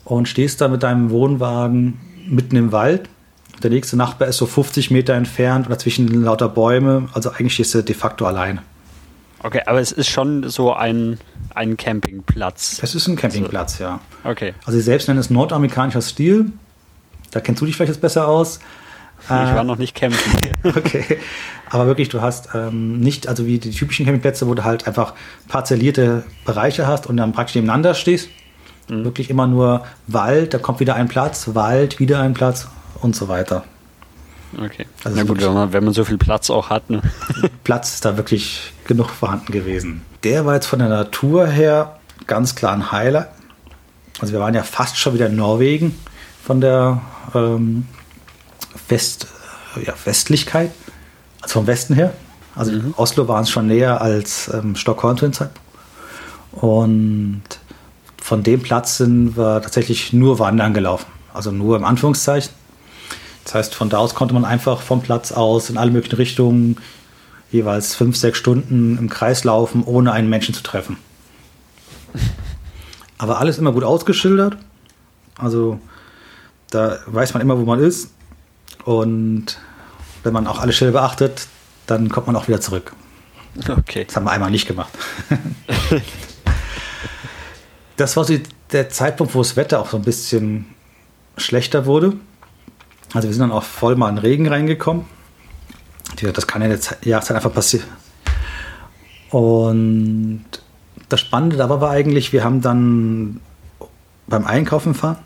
[0.05, 3.09] und stehst da mit deinem Wohnwagen mitten im Wald.
[3.63, 7.09] Der nächste Nachbar ist so 50 Meter entfernt und dazwischen lauter Bäume.
[7.13, 8.61] Also eigentlich stehst du de facto allein.
[9.43, 11.19] Okay, aber es ist schon so ein,
[11.53, 12.79] ein Campingplatz.
[12.81, 13.99] Es ist ein Campingplatz, ja.
[14.23, 14.53] Okay.
[14.65, 16.51] Also sie selbst nennen es nordamerikanischer Stil.
[17.31, 18.59] Da kennst du dich vielleicht jetzt besser aus.
[19.23, 20.19] Ich war noch nicht campen.
[20.63, 21.19] okay.
[21.69, 25.13] Aber wirklich, du hast ähm, nicht, also wie die typischen Campingplätze, wo du halt einfach
[25.47, 28.29] parzellierte Bereiche hast und dann praktisch nebeneinander stehst.
[28.89, 29.03] Mhm.
[29.03, 32.67] Wirklich immer nur Wald, da kommt wieder ein Platz, Wald, wieder ein Platz
[33.01, 33.65] und so weiter.
[34.57, 34.85] Okay.
[35.03, 36.89] Also Na gut, wenn man, wenn man so viel Platz auch hat.
[36.89, 37.01] Ne?
[37.63, 40.01] Platz ist da wirklich genug vorhanden gewesen.
[40.23, 43.29] Der war jetzt von der Natur her ganz klar ein Highlight.
[44.19, 45.97] Also wir waren ja fast schon wieder in Norwegen
[46.43, 47.01] von der
[47.35, 47.85] ähm,
[48.89, 49.27] West,
[49.85, 50.71] ja, Westlichkeit,
[51.41, 52.13] also vom Westen her.
[52.55, 52.93] Also mhm.
[52.97, 55.61] Oslo war es schon näher als ähm, Stockholm zu den Zeitpunkt.
[56.53, 57.43] Und
[58.21, 61.05] von dem Platz sind wir tatsächlich nur wandern gelaufen.
[61.33, 62.51] Also nur im Anführungszeichen.
[63.43, 66.77] Das heißt, von da aus konnte man einfach vom Platz aus in alle möglichen Richtungen
[67.51, 70.97] jeweils fünf, sechs Stunden im Kreis laufen, ohne einen Menschen zu treffen.
[73.17, 74.57] Aber alles immer gut ausgeschildert.
[75.37, 75.79] Also
[76.69, 78.11] da weiß man immer, wo man ist.
[78.83, 79.57] Und
[80.23, 81.47] wenn man auch alle Schilder beachtet,
[81.85, 82.93] dann kommt man auch wieder zurück.
[83.67, 84.05] Okay.
[84.05, 84.91] Das haben wir einmal nicht gemacht.
[87.95, 88.37] das war so
[88.71, 90.65] der Zeitpunkt, wo das Wetter auch so ein bisschen
[91.37, 92.13] schlechter wurde.
[93.13, 95.05] Also wir sind dann auch voll mal in Regen reingekommen.
[96.33, 97.87] Das kann ja in der Jahreszeit einfach passieren.
[99.29, 100.45] Und
[101.09, 103.41] das Spannende dabei war eigentlich, wir haben dann
[104.27, 105.17] beim Einkaufen fahren,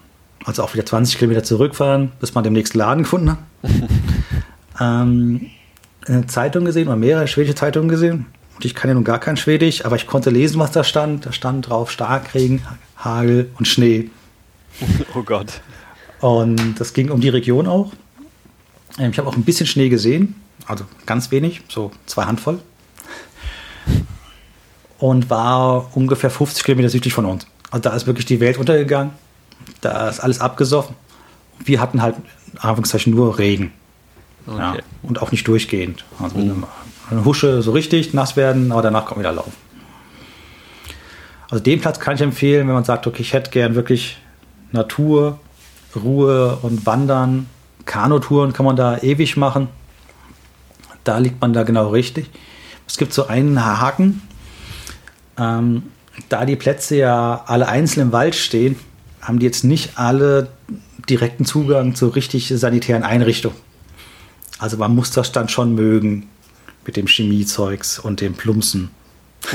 [0.46, 3.40] also auch wieder 20 Kilometer zurückfahren, bis man den nächsten Laden gefunden hat.
[4.80, 5.48] ähm,
[6.08, 8.26] eine Zeitung gesehen oder mehrere schwedische Zeitungen gesehen.
[8.56, 11.26] Und ich kann ja nun gar kein Schwedisch, aber ich konnte lesen, was da stand.
[11.26, 12.62] Da stand drauf Starkregen,
[12.98, 14.10] Hagel und Schnee.
[15.14, 15.62] Oh Gott.
[16.22, 17.92] Und das ging um die Region auch.
[18.98, 20.36] Ähm, ich habe auch ein bisschen Schnee gesehen,
[20.68, 22.60] also ganz wenig, so zwei Handvoll.
[24.98, 27.48] Und war ungefähr 50 Kilometer südlich von uns.
[27.72, 29.14] Also da ist wirklich die Welt untergegangen.
[29.82, 30.96] Da ist alles abgesoffen.
[31.60, 32.16] Wir hatten halt,
[32.58, 33.72] Anführungszeichen, nur Regen.
[34.46, 34.58] Okay.
[34.58, 36.04] Ja, und auch nicht durchgehend.
[36.20, 36.66] Also mhm.
[37.10, 39.54] eine Husche so richtig nass werden, aber danach kommt wieder Laufen.
[41.50, 44.18] Also den Platz kann ich empfehlen, wenn man sagt, okay, ich hätte gern wirklich
[44.72, 45.40] Natur,
[45.96, 47.48] Ruhe und Wandern.
[47.86, 49.68] Kanutouren kann man da ewig machen.
[51.04, 52.30] Da liegt man da genau richtig.
[52.88, 54.22] Es gibt so einen Haken.
[55.38, 55.84] Ähm,
[56.30, 58.76] da die Plätze ja alle einzeln im Wald stehen,
[59.22, 60.50] haben die jetzt nicht alle
[61.10, 63.58] direkten Zugang zu richtig sanitären Einrichtungen.
[64.60, 66.28] Also man muss das dann schon mögen
[66.86, 68.90] mit dem Chemiezeugs und dem Plumpsen.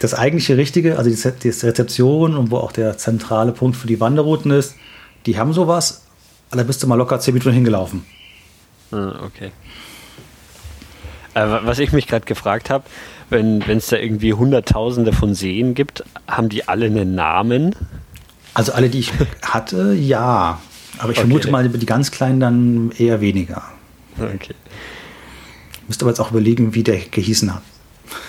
[0.00, 4.50] das eigentliche Richtige, also die, Rezeption und wo auch der zentrale Punkt für die Wanderrouten
[4.50, 4.74] ist,
[5.26, 6.02] die haben sowas,
[6.50, 8.04] da bist du mal locker 10 Minuten hingelaufen.
[8.92, 9.50] Ah, okay.
[11.34, 12.84] Äh, was ich mich gerade gefragt habe,
[13.28, 17.74] wenn es da irgendwie Hunderttausende von Seen gibt, haben die alle einen Namen?
[18.54, 19.12] Also alle, die ich
[19.42, 20.60] hatte, ja.
[20.98, 21.26] Aber ich okay.
[21.26, 23.62] vermute mal, die ganz kleinen dann eher weniger.
[24.18, 24.54] Okay.
[25.88, 27.62] Müsste aber jetzt auch überlegen, wie der gehießen hat.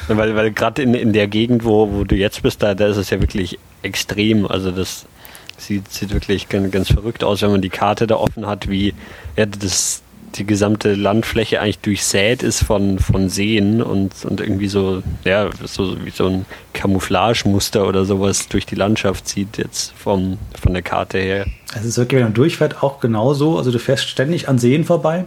[0.07, 2.97] Weil, weil gerade in, in der Gegend, wo, wo du jetzt bist, da, da ist
[2.97, 4.45] es ja wirklich extrem.
[4.45, 5.05] Also das
[5.57, 8.93] sieht, sieht wirklich ganz, ganz verrückt aus, wenn man die Karte da offen hat, wie
[9.35, 10.01] ja, das,
[10.37, 16.03] die gesamte Landfläche eigentlich durchsät ist von, von Seen und, und irgendwie so, ja, so
[16.05, 21.17] wie so ein Camouflagemuster oder sowas durch die Landschaft zieht jetzt vom, von der Karte
[21.17, 21.45] her.
[21.75, 23.57] Es ist wirklich, wenn man durchfährt, auch genauso.
[23.57, 25.25] Also du fährst ständig an Seen vorbei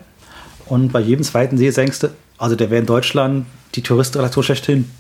[0.67, 2.09] und bei jedem zweiten See denkst du,
[2.39, 4.91] also der wäre in Deutschland die Touristenrelation schlechthin.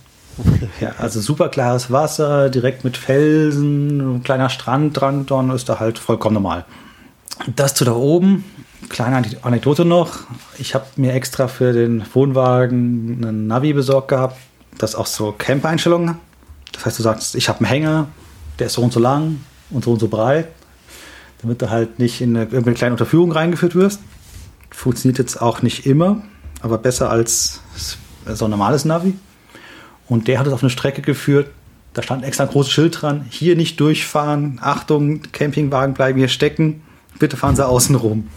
[0.81, 5.81] ja, also super klares Wasser, direkt mit Felsen, ein kleiner Strand dran, dann ist da
[5.81, 6.65] halt vollkommen normal.
[7.57, 8.45] Das zu da oben,
[8.91, 10.19] kleine Anekdote noch.
[10.59, 14.37] Ich habe mir extra für den Wohnwagen einen Navi besorgt gehabt,
[14.77, 16.17] das auch so Camp-Einstellungen.
[16.73, 18.09] Das heißt, du sagst, ich habe einen Hänger,
[18.59, 20.49] der ist so und so lang und so und so breit,
[21.41, 24.01] damit du halt nicht in eine, irgendeine kleine Unterführung reingeführt wirst.
[24.71, 26.23] Funktioniert jetzt auch nicht immer,
[26.61, 27.61] aber besser als
[28.27, 29.15] so ein normales Navi.
[30.09, 31.51] Und der hat es auf eine Strecke geführt,
[31.95, 36.83] da stand extra ein großes Schild dran, hier nicht durchfahren, Achtung, Campingwagen bleiben hier stecken,
[37.19, 38.29] bitte fahren Sie außen rum.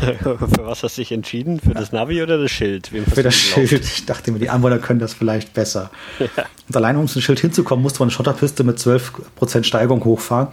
[0.00, 1.60] Für was hast du dich entschieden?
[1.60, 2.88] Für das Navi oder das Schild?
[2.88, 3.72] Für das Schild.
[3.72, 5.90] Ich dachte mir, die Anwohner können das vielleicht besser.
[6.18, 6.26] Ja.
[6.68, 10.48] Und allein um zum Schild hinzukommen, musste man eine Schotterpiste mit 12% Steigung hochfahren.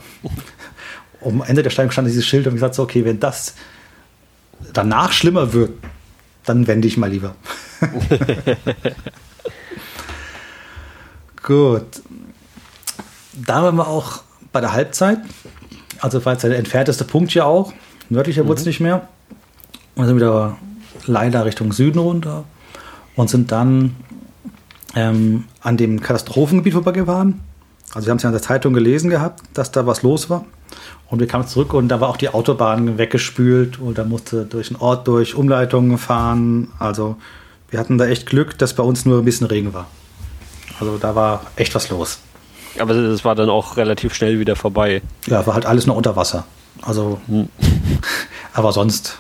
[1.24, 3.56] Am Ende der Steigung stand dieses Schild und gesagt, so, okay, wenn das
[4.74, 5.72] danach schlimmer wird,
[6.46, 7.36] dann wende ich mal lieber.
[11.44, 11.86] Gut.
[13.34, 15.20] Da waren wir auch bei der Halbzeit.
[16.02, 17.72] Also war jetzt der entfernteste Punkt hier auch.
[18.10, 18.48] Nördlicher mhm.
[18.50, 19.08] wurde es nicht mehr.
[19.96, 20.58] Und sind wieder
[21.06, 22.44] leider Richtung Süden runter
[23.16, 23.96] und sind dann
[24.96, 27.42] ähm, an dem Katastrophengebiet vorbeigefahren.
[27.94, 30.46] Also wir haben es ja in der Zeitung gelesen gehabt, dass da was los war.
[31.10, 34.70] Und wir kamen zurück und da war auch die Autobahn weggespült und da musste durch
[34.70, 36.70] den Ort durch Umleitungen fahren.
[36.80, 37.18] Also
[37.70, 39.88] wir hatten da echt Glück, dass bei uns nur ein bisschen Regen war.
[40.80, 42.20] Also da war echt was los.
[42.80, 45.02] Aber das war dann auch relativ schnell wieder vorbei.
[45.28, 46.46] Ja, war halt alles nur unter Wasser.
[46.82, 47.50] Also, hm.
[48.54, 49.18] aber sonst,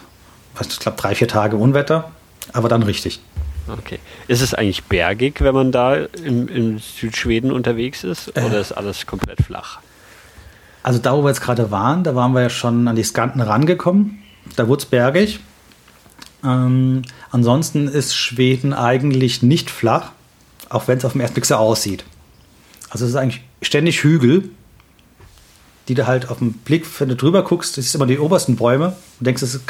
[0.59, 2.11] ich glaube, drei, vier Tage Unwetter,
[2.53, 3.21] aber dann richtig.
[3.67, 3.99] Okay.
[4.27, 8.61] Ist es eigentlich bergig, wenn man da im, im Südschweden unterwegs ist, oder äh.
[8.61, 9.79] ist alles komplett flach?
[10.83, 13.41] Also da, wo wir jetzt gerade waren, da waren wir ja schon an die Skanten
[13.41, 14.19] rangekommen.
[14.55, 15.39] Da wurde es bergig.
[16.43, 20.11] Ähm, ansonsten ist Schweden eigentlich nicht flach,
[20.69, 22.03] auch wenn es auf dem ersten Blick so aussieht.
[22.91, 24.49] Also es ist eigentlich ständig Hügel,
[25.87, 28.95] die du halt auf den Blick, wenn du drüber guckst, ist immer die obersten Bäume
[29.19, 29.63] und denkst, es ist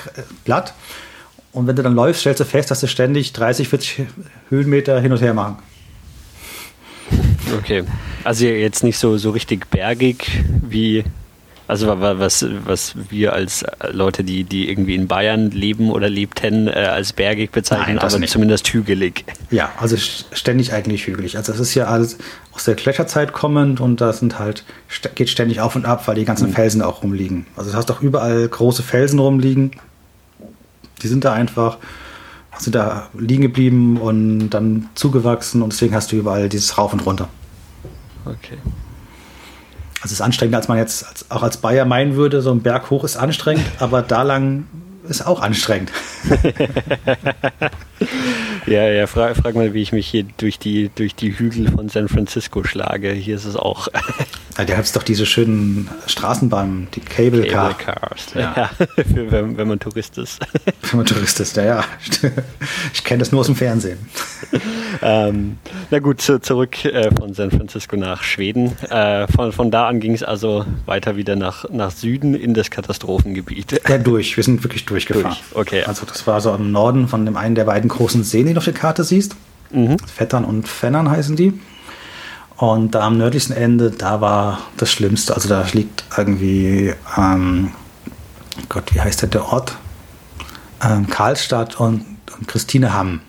[0.43, 0.73] platt.
[1.53, 4.05] Und wenn du dann läufst, stellst du fest, dass du ständig 30, 40
[4.49, 5.59] Höhenmeter hin und her machen.
[7.57, 7.83] Okay.
[8.23, 11.03] Also jetzt nicht so, so richtig bergig wie,
[11.71, 13.63] Also was, was wir als
[13.93, 18.19] Leute, die, die irgendwie in Bayern leben oder lebten, äh, als bergig bezeichnen, Nein, aber
[18.19, 18.29] nicht.
[18.29, 19.23] zumindest hügelig.
[19.51, 21.37] Ja, also ständig eigentlich hügelig.
[21.37, 22.17] Also es ist ja alles
[22.51, 24.65] aus der Gletscherzeit kommend und da sind halt,
[25.15, 26.55] geht ständig auf und ab, weil die ganzen mhm.
[26.55, 27.45] Felsen auch rumliegen.
[27.55, 29.71] Also du hast auch überall große Felsen rumliegen.
[31.01, 31.77] Die sind da einfach,
[32.57, 37.05] sind da liegen geblieben und dann zugewachsen und deswegen hast du überall dieses Rauf und
[37.05, 37.29] Runter.
[38.25, 38.57] Okay.
[40.01, 42.41] Also es ist anstrengender, als man jetzt als, auch als Bayer meinen würde.
[42.41, 44.65] So ein Berg hoch ist anstrengend, aber da lang
[45.07, 45.91] ist auch anstrengend.
[48.65, 51.89] ja, ja, frag, frag, mal, wie ich mich hier durch die, durch die Hügel von
[51.89, 53.11] San Francisco schlage.
[53.11, 53.87] Hier ist es auch.
[54.57, 58.33] ja, da gibt doch diese schönen Straßenbahnen, die Cable, Cable Cars.
[58.35, 58.69] Ja, ja
[59.03, 60.39] für, wenn, wenn, man Tourist ist.
[60.89, 61.83] wenn man Tourist ist, ja, ja.
[62.93, 63.99] Ich kenne das nur aus dem Fernsehen.
[65.01, 65.57] ähm,
[65.89, 68.77] na gut, zu, zurück äh, von San Francisco nach Schweden.
[68.89, 72.71] Äh, von, von da an ging es also weiter wieder nach, nach Süden in das
[72.71, 73.81] Katastrophengebiet.
[73.87, 74.37] Ja, durch.
[74.37, 75.37] Wir sind wirklich durchgefahren.
[75.51, 75.61] Durch.
[75.61, 75.83] Okay.
[75.83, 78.57] Also das war so im Norden von dem einen der beiden großen Seen, die du
[78.57, 79.35] auf der Karte siehst.
[79.71, 79.97] Mhm.
[79.99, 81.59] Vettern und Fennern heißen die.
[82.57, 85.33] Und da am nördlichsten Ende, da war das Schlimmste.
[85.33, 87.71] Also da liegt irgendwie, ähm,
[88.69, 89.75] Gott, wie heißt der, der Ort?
[90.83, 92.05] Ähm, Karlstadt und,
[92.37, 93.21] und Christinehamm.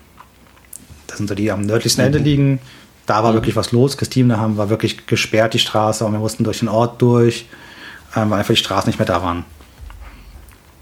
[1.07, 2.25] Das sind so die am nördlichsten Ende mhm.
[2.25, 2.59] liegen.
[3.05, 3.35] Da war mhm.
[3.37, 3.97] wirklich was los.
[3.97, 7.47] Christinehamm war wirklich gesperrt, die Straße, und wir mussten durch den Ort durch,
[8.15, 9.45] ähm, weil einfach die Straßen nicht mehr da waren.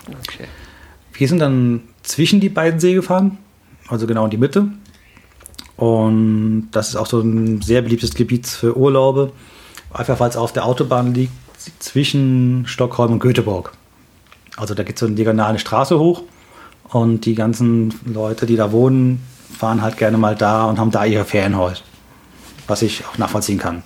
[0.07, 0.47] Okay.
[1.13, 3.37] Wir sind dann zwischen die beiden See gefahren,
[3.91, 4.67] also genau in die Mitte.
[5.77, 9.31] Und das ist auch so ein sehr beliebtes Gebiet für Urlaube,
[9.93, 11.33] einfach weil es auf der Autobahn liegt
[11.79, 13.73] zwischen Stockholm und Göteborg.
[14.57, 16.23] Also da geht so eine diagonale Straße hoch
[16.89, 19.21] und die ganzen Leute, die da wohnen,
[19.57, 21.81] fahren halt gerne mal da und haben da ihre Ferienhäuser,
[22.67, 23.83] was ich auch nachvollziehen kann.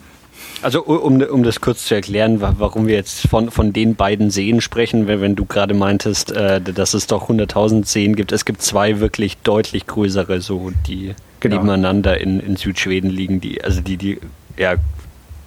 [0.62, 4.62] Also um, um das kurz zu erklären, warum wir jetzt von, von den beiden Seen
[4.62, 8.32] sprechen, wenn, wenn du gerade meintest, äh, dass es doch 100.000 Seen gibt.
[8.32, 11.58] Es gibt zwei wirklich deutlich größere, so die genau.
[11.58, 14.20] nebeneinander in, in Südschweden liegen, die, also die, die,
[14.58, 14.76] ja.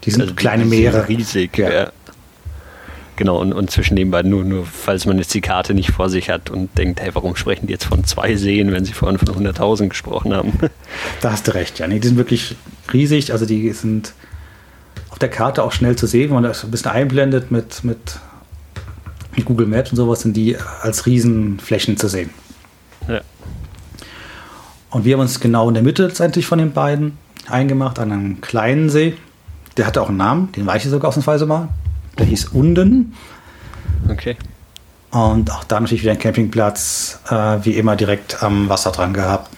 [0.05, 1.09] Die sind also kleine die, Meere.
[1.09, 1.71] Riesig, ja.
[1.71, 1.93] ja.
[3.17, 6.09] Genau, und, und zwischen den beiden, nur, nur falls man jetzt die Karte nicht vor
[6.09, 9.19] sich hat und denkt, hey, warum sprechen die jetzt von zwei Seen, wenn sie vorhin
[9.19, 10.53] von 100.000 gesprochen haben?
[11.21, 11.89] Da hast du recht, ja.
[11.89, 12.55] Nee, die sind wirklich
[12.93, 14.13] riesig, also die sind
[15.19, 18.21] auf der Karte auch schnell zu sehen, wenn man das ein bisschen einblendet mit, mit,
[19.35, 22.31] mit Google Maps und sowas, sind die als Riesenflächen zu sehen.
[23.09, 23.21] Ja.
[24.91, 28.41] Und wir haben uns genau in der Mitte letztendlich von den beiden eingemacht, an einem
[28.41, 29.17] kleinen See.
[29.77, 31.69] Der hatte auch einen Namen, den weiß ich sogar ausnahmsweise mal.
[32.17, 33.15] Der hieß Unden.
[34.09, 34.37] Okay.
[35.11, 39.51] Und auch da natürlich wieder ein Campingplatz, äh, wie immer direkt am Wasser dran gehabt.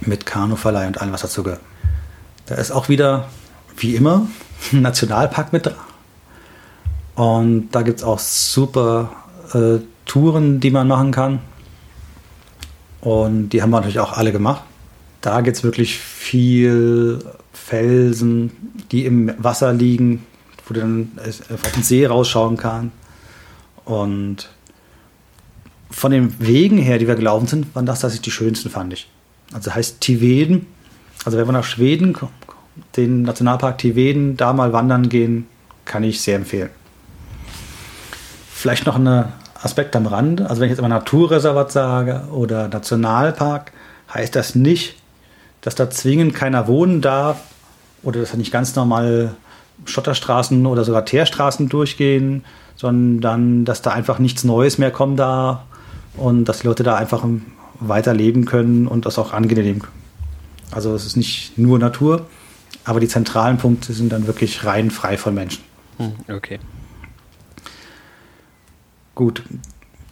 [0.00, 1.60] Mit Kanuverleih und allem, was dazu gehört.
[2.46, 3.28] Da ist auch wieder
[3.82, 4.26] wie immer
[4.72, 5.70] ein Nationalpark mit.
[7.14, 9.10] Und da gibt es auch super
[9.52, 11.40] äh, Touren, die man machen kann.
[13.00, 14.62] Und die haben wir natürlich auch alle gemacht.
[15.20, 17.18] Da gibt es wirklich viel
[17.52, 18.50] Felsen,
[18.90, 20.24] die im Wasser liegen,
[20.66, 21.12] wo du dann
[21.52, 22.92] auf den See rausschauen kann.
[23.84, 24.48] Und
[25.90, 29.08] von den Wegen her, die wir gelaufen sind, waren das tatsächlich die schönsten, fand ich.
[29.52, 30.66] Also heißt Tiveden.
[31.24, 32.32] Also wenn wir nach Schweden kommen,
[32.96, 35.46] den Nationalpark Tiveden da mal wandern gehen,
[35.84, 36.70] kann ich sehr empfehlen.
[38.52, 40.48] Vielleicht noch ein Aspekt am Rande.
[40.48, 43.72] Also wenn ich jetzt immer Naturreservat sage oder Nationalpark,
[44.12, 44.96] heißt das nicht,
[45.60, 47.40] dass da zwingend keiner wohnen darf
[48.02, 49.34] oder dass da nicht ganz normal
[49.84, 52.44] Schotterstraßen oder sogar Teerstraßen durchgehen,
[52.76, 55.60] sondern dass da einfach nichts Neues mehr kommen darf
[56.16, 57.24] und dass die Leute da einfach
[57.80, 59.98] weiter leben können und das auch angenehm leben können.
[60.70, 62.26] Also es ist nicht nur Natur,
[62.84, 65.62] aber die zentralen Punkte sind dann wirklich rein frei von Menschen.
[65.98, 66.58] Hm, okay.
[69.14, 69.42] Gut.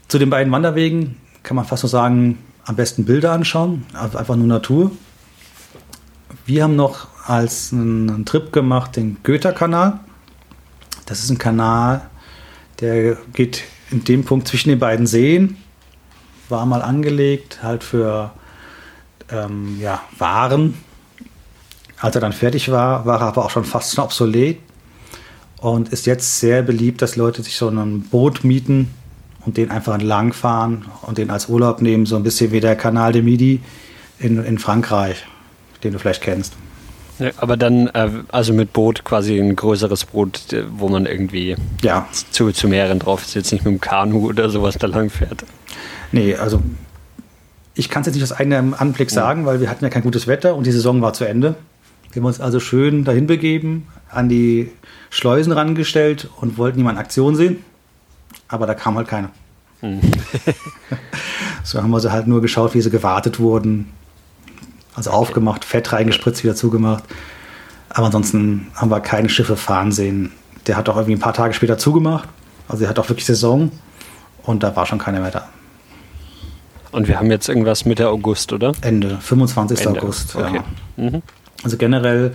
[0.09, 4.47] Zu den beiden Wanderwegen kann man fast nur sagen, am besten Bilder anschauen, einfach nur
[4.47, 4.91] Natur.
[6.45, 10.01] Wir haben noch als einen Trip gemacht den Goethe-Kanal.
[11.07, 12.03] Das ist ein Kanal,
[12.81, 15.57] der geht in dem Punkt zwischen den beiden Seen,
[16.49, 18.33] war mal angelegt, halt für
[19.31, 20.75] ähm, ja, Waren,
[22.01, 24.59] als er dann fertig war, war er aber auch schon fast schon obsolet
[25.59, 28.95] und ist jetzt sehr beliebt, dass Leute sich so ein Boot mieten
[29.45, 33.13] und den einfach entlangfahren und den als Urlaub nehmen, so ein bisschen wie der Kanal
[33.13, 33.61] de Midi
[34.19, 35.25] in, in Frankreich,
[35.83, 36.55] den du vielleicht kennst.
[37.19, 41.57] Ja, aber dann, äh, also mit Boot quasi ein größeres Boot, äh, wo man irgendwie
[41.83, 42.07] ja.
[42.31, 45.45] zu, zu mehreren drauf ist, jetzt nicht mit dem Kanu oder sowas da lang fährt.
[46.13, 46.61] Nee, also
[47.75, 50.27] ich kann es jetzt nicht aus eigenem Anblick sagen, weil wir hatten ja kein gutes
[50.27, 51.55] Wetter und die Saison war zu Ende.
[52.17, 54.73] Wir haben uns also schön dahin begeben, an die
[55.11, 57.63] Schleusen rangestellt und wollten niemand Aktion sehen.
[58.49, 59.29] Aber da kam halt keiner.
[59.83, 60.01] Mhm.
[61.63, 63.93] so haben wir sie halt nur geschaut, wie sie gewartet wurden.
[64.95, 67.05] Also aufgemacht, Fett reingespritzt, wieder zugemacht.
[67.91, 70.33] Aber ansonsten haben wir keine Schiffe fahren sehen.
[70.67, 72.31] Der hat auch irgendwie ein paar Tage später zugemacht.
[72.67, 73.71] Also er hat auch wirklich Saison
[74.43, 75.49] und da war schon keiner mehr da.
[76.93, 78.73] Und wir haben jetzt irgendwas Mitte August, oder?
[78.81, 79.85] Ende, 25.
[79.85, 80.01] Ende.
[80.01, 80.35] August.
[80.35, 80.63] Okay.
[80.97, 81.05] Ja.
[81.11, 81.23] Mhm.
[81.63, 82.35] Also generell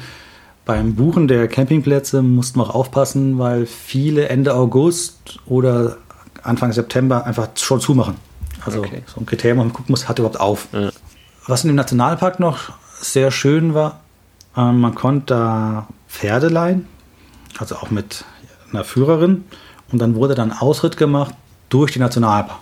[0.65, 5.97] beim Buchen der Campingplätze mussten wir auch aufpassen, weil viele Ende August oder
[6.43, 8.15] Anfang September einfach schon zumachen.
[8.65, 9.03] Also okay.
[9.07, 10.67] so ein Kriterium, wo man gucken muss, hat überhaupt auf.
[10.71, 10.91] Ja.
[11.47, 14.01] Was in dem Nationalpark noch sehr schön war,
[14.55, 16.87] äh, man konnte da Pferde leihen,
[17.57, 18.23] also auch mit
[18.71, 19.45] einer Führerin.
[19.91, 21.35] Und dann wurde dann Ausritt gemacht
[21.69, 22.59] durch den Nationalpark.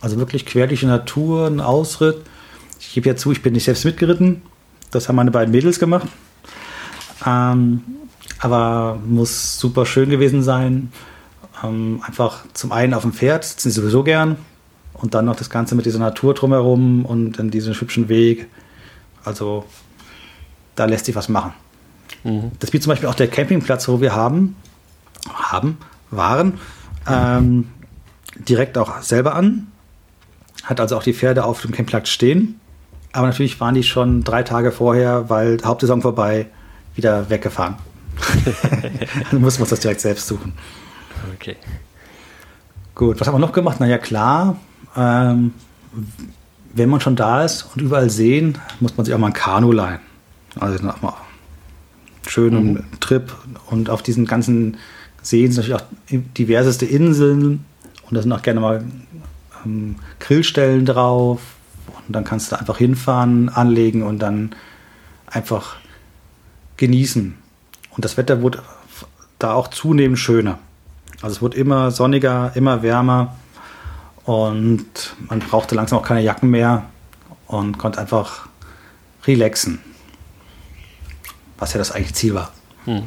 [0.00, 2.18] Also wirklich quer durch die Natur, ein Ausritt.
[2.80, 4.42] Ich gebe ja zu, ich bin nicht selbst mitgeritten.
[4.92, 6.06] Das haben meine beiden Mädels gemacht.
[7.26, 7.82] Ähm,
[8.38, 10.92] aber muss super schön gewesen sein.
[11.64, 14.36] Ähm, einfach zum einen auf dem Pferd, sitzen sie sowieso gern.
[14.92, 18.48] Und dann noch das Ganze mit dieser Natur drumherum und in diesem hübschen Weg.
[19.24, 19.64] Also
[20.76, 21.54] da lässt sich was machen.
[22.24, 22.52] Mhm.
[22.60, 24.56] Das bietet zum Beispiel auch der Campingplatz, wo wir haben,
[25.32, 25.78] haben,
[26.10, 26.58] waren,
[27.08, 27.68] ähm,
[28.36, 29.68] direkt auch selber an.
[30.64, 32.60] Hat also auch die Pferde auf dem Campingplatz stehen.
[33.12, 36.46] Aber natürlich waren die schon drei Tage vorher, weil Hauptsaison vorbei,
[36.94, 37.76] wieder weggefahren.
[39.30, 40.52] Dann muss man das direkt selbst suchen.
[41.34, 41.56] Okay.
[42.94, 43.80] Gut, was haben wir noch gemacht?
[43.80, 44.56] Naja, klar,
[44.96, 45.52] ähm,
[46.74, 49.72] wenn man schon da ist und überall sehen, muss man sich auch mal ein Kanu
[49.72, 50.00] leihen.
[50.58, 51.14] Also auch mal
[52.26, 53.00] schönen mhm.
[53.00, 53.32] Trip
[53.66, 54.76] und auf diesen ganzen
[55.22, 57.64] Seen sind natürlich auch diverseste Inseln
[58.08, 58.84] und da sind auch gerne mal
[59.64, 61.40] ähm, Grillstellen drauf
[61.86, 64.54] und dann kannst du einfach hinfahren, anlegen und dann
[65.26, 65.76] einfach
[66.76, 67.36] genießen.
[67.90, 68.62] Und das Wetter wurde
[69.38, 70.58] da auch zunehmend schöner.
[71.20, 73.36] Also es wurde immer sonniger, immer wärmer
[74.24, 76.84] und man brauchte langsam auch keine Jacken mehr
[77.46, 78.48] und konnte einfach
[79.26, 79.80] relaxen.
[81.58, 82.52] Was ja das eigentliche Ziel war.
[82.84, 83.04] Hm.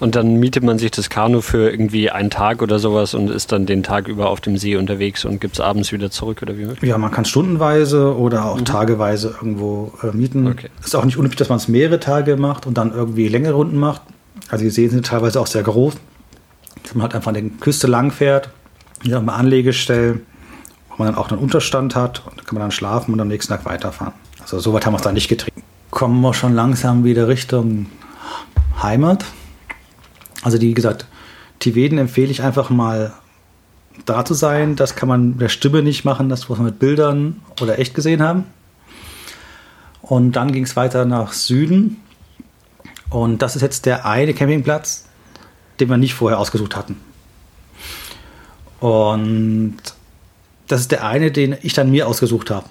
[0.00, 3.52] Und dann mietet man sich das Kanu für irgendwie einen Tag oder sowas und ist
[3.52, 6.56] dann den Tag über auf dem See unterwegs und gibt es abends wieder zurück oder
[6.56, 6.86] wie?
[6.86, 8.64] Ja, man kann stundenweise oder auch mhm.
[8.64, 10.46] tageweise irgendwo äh, mieten.
[10.46, 10.70] Okay.
[10.82, 13.76] Ist auch nicht unüblich, dass man es mehrere Tage macht und dann irgendwie längere Runden
[13.76, 14.00] macht.
[14.48, 15.94] Also die Seen sind teilweise auch sehr groß.
[16.82, 18.48] Dass man halt einfach an der Küste lang fährt,
[19.02, 20.22] hier haben wir Anlegestellen,
[20.88, 23.28] wo man dann auch einen Unterstand hat und da kann man dann schlafen und am
[23.28, 24.14] nächsten Tag weiterfahren.
[24.40, 25.62] Also so weit haben wir es da nicht getrieben.
[25.90, 27.86] Kommen wir schon langsam wieder Richtung
[28.82, 29.26] Heimat.
[30.42, 31.06] Also wie gesagt,
[31.58, 33.12] Tiveden empfehle ich einfach mal
[34.06, 34.76] da zu sein.
[34.76, 37.94] Das kann man mit der Stimme nicht machen, das muss man mit Bildern oder echt
[37.94, 38.44] gesehen haben.
[40.02, 41.98] Und dann ging es weiter nach Süden.
[43.10, 45.06] Und das ist jetzt der eine Campingplatz,
[45.78, 46.96] den wir nicht vorher ausgesucht hatten.
[48.80, 49.76] Und
[50.68, 52.66] das ist der eine, den ich dann mir ausgesucht habe.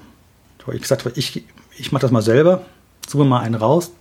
[0.73, 1.43] Ich gesagt ich,
[1.77, 2.65] ich mache das mal selber,
[3.07, 3.91] suche mal einen raus,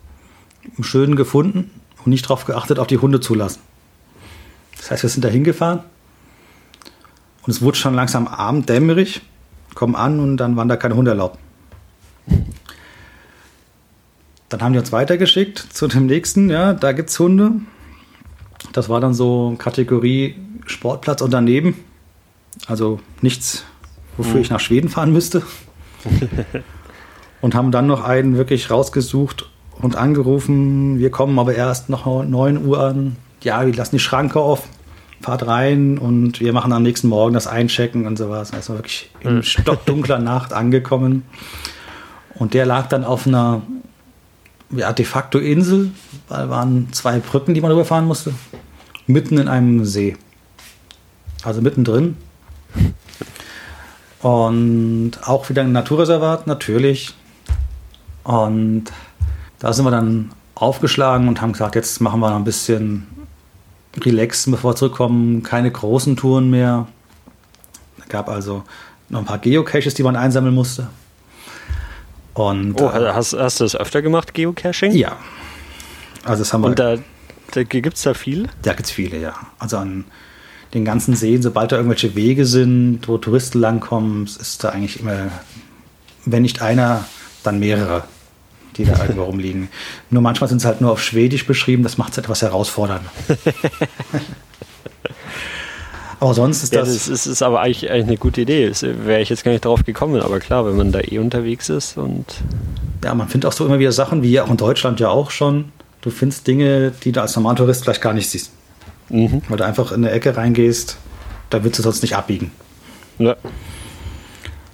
[0.77, 1.71] einen schönen gefunden
[2.05, 3.61] und nicht darauf geachtet, auf die Hunde zulassen.
[4.77, 5.81] Das heißt, wir sind da hingefahren
[7.43, 9.23] und es wurde schon langsam Abend dämmerig,
[9.75, 11.39] kommen an und dann waren da keine Hunde erlaubt.
[14.49, 17.53] Dann haben die uns weitergeschickt zu dem nächsten, ja, da gibt es Hunde.
[18.73, 20.37] Das war dann so Kategorie
[20.67, 21.77] Sportplatz und daneben.
[22.67, 23.65] Also nichts,
[24.17, 24.41] wofür mhm.
[24.41, 25.43] ich nach Schweden fahren müsste.
[27.41, 29.51] und haben dann noch einen wirklich rausgesucht
[29.81, 33.17] und angerufen, wir kommen aber erst nach 9 Uhr an.
[33.43, 34.65] Ja, wir lassen die Schranke auf,
[35.21, 38.53] fahrt rein und wir machen am nächsten Morgen das Einchecken und sowas.
[38.53, 39.43] Also wirklich in mhm.
[39.43, 41.25] stockdunkler Nacht angekommen.
[42.35, 43.63] Und der lag dann auf einer
[44.71, 45.91] ja, de facto Insel,
[46.29, 48.35] weil waren zwei Brücken, die man rüberfahren musste,
[49.07, 50.17] mitten in einem See.
[51.45, 52.17] Also mittendrin.
[54.21, 57.15] Und auch wieder ein Naturreservat, natürlich.
[58.25, 58.85] Und
[59.59, 63.07] da sind wir dann aufgeschlagen und haben gesagt, jetzt machen wir noch ein bisschen
[64.01, 65.43] relaxen, bevor wir zurückkommen.
[65.43, 66.87] Keine großen Touren mehr.
[68.01, 68.65] Es gab also
[69.09, 70.89] noch ein paar Geocaches, die man einsammeln musste.
[72.35, 74.93] Und, oh, hast, hast du das öfter gemacht, Geocaching?
[74.93, 75.17] Ja.
[76.25, 76.69] Also das haben wir.
[76.69, 76.97] Und da,
[77.53, 78.49] da gibt es da viel?
[78.63, 79.35] Da gibt es viele, ja.
[79.59, 80.05] Also an
[80.75, 85.31] den ganzen Seen, sobald da irgendwelche Wege sind, wo Touristen langkommen, ist da eigentlich immer,
[86.27, 87.05] wenn nicht einer,
[87.43, 88.05] dann mehrere
[88.79, 89.69] die da irgendwo rumliegen.
[90.11, 93.03] Nur manchmal sind es halt nur auf Schwedisch beschrieben, das macht es etwas herausfordernd.
[96.21, 96.89] aber sonst ist das.
[96.89, 98.73] Ja, das ist, ist, aber eigentlich, eigentlich eine gute Idee.
[99.05, 101.99] Wäre ich jetzt gar nicht drauf gekommen, aber klar, wenn man da eh unterwegs ist
[101.99, 102.25] und.
[103.05, 105.67] Ja, man findet auch so immer wieder Sachen, wie auch in Deutschland ja auch schon,
[106.01, 108.51] du findest Dinge, die du als Normaltourist vielleicht gar nicht siehst.
[109.09, 109.43] Mhm.
[109.49, 110.97] Weil du einfach in eine Ecke reingehst,
[111.51, 112.51] da willst du sonst nicht abbiegen.
[113.19, 113.37] Ja.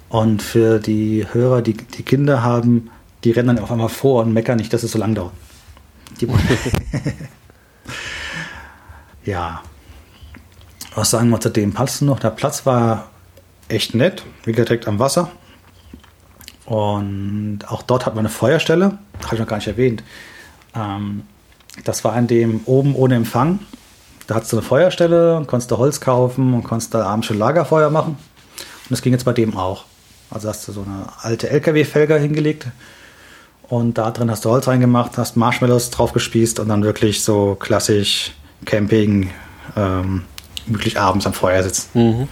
[0.09, 2.89] Und für die Hörer, die, die Kinder haben,
[3.25, 5.33] die rennen dann auf einmal vor und meckern nicht, dass es so lang dauert.
[9.25, 9.61] ja.
[10.93, 12.19] Was sagen wir zu dem Platz noch?
[12.19, 13.09] Der Platz war
[13.67, 15.31] echt nett, wie direkt am Wasser.
[16.65, 20.03] Und auch dort hat man eine Feuerstelle, habe ich noch gar nicht erwähnt.
[20.75, 21.23] Ähm,
[21.83, 23.59] das war an dem oben ohne Empfang.
[24.27, 27.37] Da hattest du eine Feuerstelle und konntest du Holz kaufen und konntest da abends schon
[27.37, 28.17] Lagerfeuer machen.
[28.57, 29.85] Und das ging jetzt bei dem auch.
[30.29, 32.67] Also hast du so eine alte LKW-Felger hingelegt
[33.69, 37.55] und da drin hast du Holz reingemacht, hast Marshmallows drauf gespießt und dann wirklich so
[37.55, 38.31] klassisch
[38.65, 39.31] Camping,
[39.75, 40.23] ähm,
[40.67, 41.89] wirklich abends am Feuer sitzen.
[41.93, 42.27] Mhm.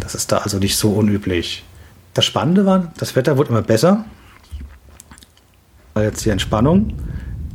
[0.00, 1.64] Das ist da also nicht so unüblich.
[2.14, 4.04] Das Spannende war, das Wetter wurde immer besser.
[5.96, 6.94] Jetzt die Entspannung.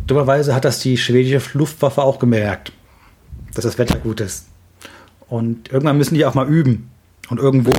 [0.05, 2.73] Dummerweise hat das die schwedische Luftwaffe auch gemerkt,
[3.53, 4.47] dass das Wetter gut ist.
[5.29, 6.89] Und irgendwann müssen die auch mal üben.
[7.29, 7.71] Und irgendwo,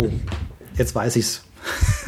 [0.76, 1.44] jetzt weiß ich's.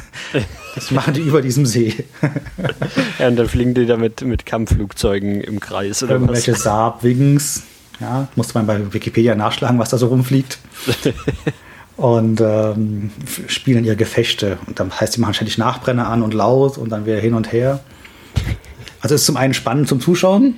[0.74, 2.04] Das machen die über diesem See.
[3.18, 6.62] ja, und dann fliegen die da mit, mit Kampfflugzeugen im Kreis oder Irgendwelche was?
[6.62, 7.62] Saab, Wings.
[8.00, 10.58] Ja, musste man bei Wikipedia nachschlagen, was da so rumfliegt.
[11.96, 13.10] und ähm,
[13.46, 14.58] spielen ihre Gefechte.
[14.66, 17.52] Und dann heißt, die machen ständig Nachbrenner an und laut und dann wieder hin und
[17.52, 17.80] her.
[19.00, 20.56] Also ist zum einen spannend zum Zuschauen,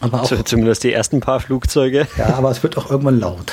[0.00, 0.44] aber auch.
[0.44, 2.06] Zumindest die ersten paar Flugzeuge.
[2.16, 3.52] Ja, aber es wird auch irgendwann laut.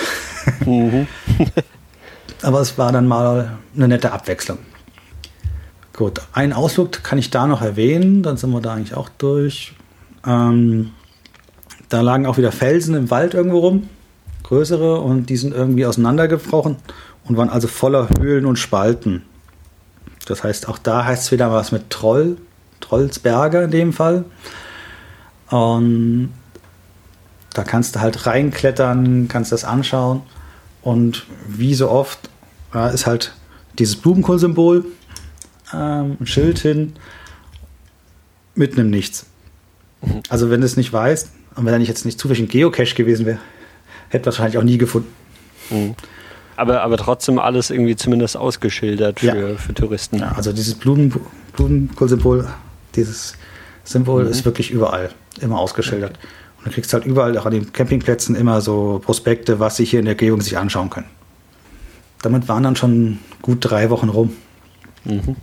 [0.66, 1.08] Mhm.
[2.42, 4.60] aber es war dann mal eine nette Abwechslung.
[5.98, 9.74] Gut, einen Ausflug kann ich da noch erwähnen, dann sind wir da eigentlich auch durch.
[10.28, 10.92] Ähm,
[11.90, 13.90] da lagen auch wieder Felsen im Wald irgendwo rum,
[14.44, 16.76] größere, und die sind irgendwie auseinandergebrochen
[17.26, 19.24] und waren also voller Höhlen und Spalten.
[20.28, 22.38] Das heißt, auch da heißt es wieder was mit Troll,
[22.80, 24.26] Trollsberger in dem Fall.
[25.50, 26.32] Und
[27.56, 30.22] da kannst du halt reinklettern, kannst das anschauen.
[30.84, 32.30] Und wie so oft
[32.72, 33.34] ja, ist halt
[33.80, 34.86] dieses Blumenkohlsymbol,
[35.74, 36.94] ähm, ein Schild hin,
[38.56, 39.26] mitten im Nichts.
[40.02, 40.22] Mhm.
[40.30, 42.96] Also wenn du es nicht weißt, und wenn er nicht jetzt nicht zufällig ein Geocache
[42.96, 43.40] gewesen wäre,
[44.10, 45.12] hätte wahrscheinlich auch nie gefunden.
[45.70, 45.96] Mhm.
[46.56, 49.56] Aber, aber trotzdem alles irgendwie zumindest ausgeschildert für, ja.
[49.58, 50.20] für Touristen.
[50.20, 51.14] Ja, also dieses Blumen,
[51.56, 52.48] Blumenkohlsymbol,
[52.96, 53.36] dieses
[53.84, 54.32] Symbol mhm.
[54.32, 56.18] ist wirklich überall immer ausgeschildert.
[56.18, 56.28] Okay.
[56.58, 60.00] Und du kriegst halt überall auch an den Campingplätzen immer so Prospekte, was sie hier
[60.00, 61.08] in der Umgebung sich anschauen können.
[62.24, 64.36] Damit waren dann schon gut drei Wochen rum.
[65.06, 65.36] Mhm.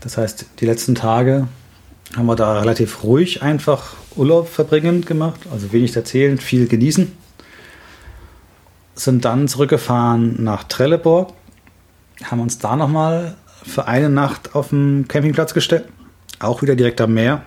[0.00, 1.48] Das heißt, die letzten Tage
[2.16, 7.12] haben wir da relativ ruhig einfach Urlaub verbringen gemacht, also wenig erzählen, viel genießen.
[8.94, 11.32] Sind dann zurückgefahren nach Trelleborg,
[12.24, 15.86] haben uns da nochmal für eine Nacht auf dem Campingplatz gestellt,
[16.38, 17.42] auch wieder direkt am Meer.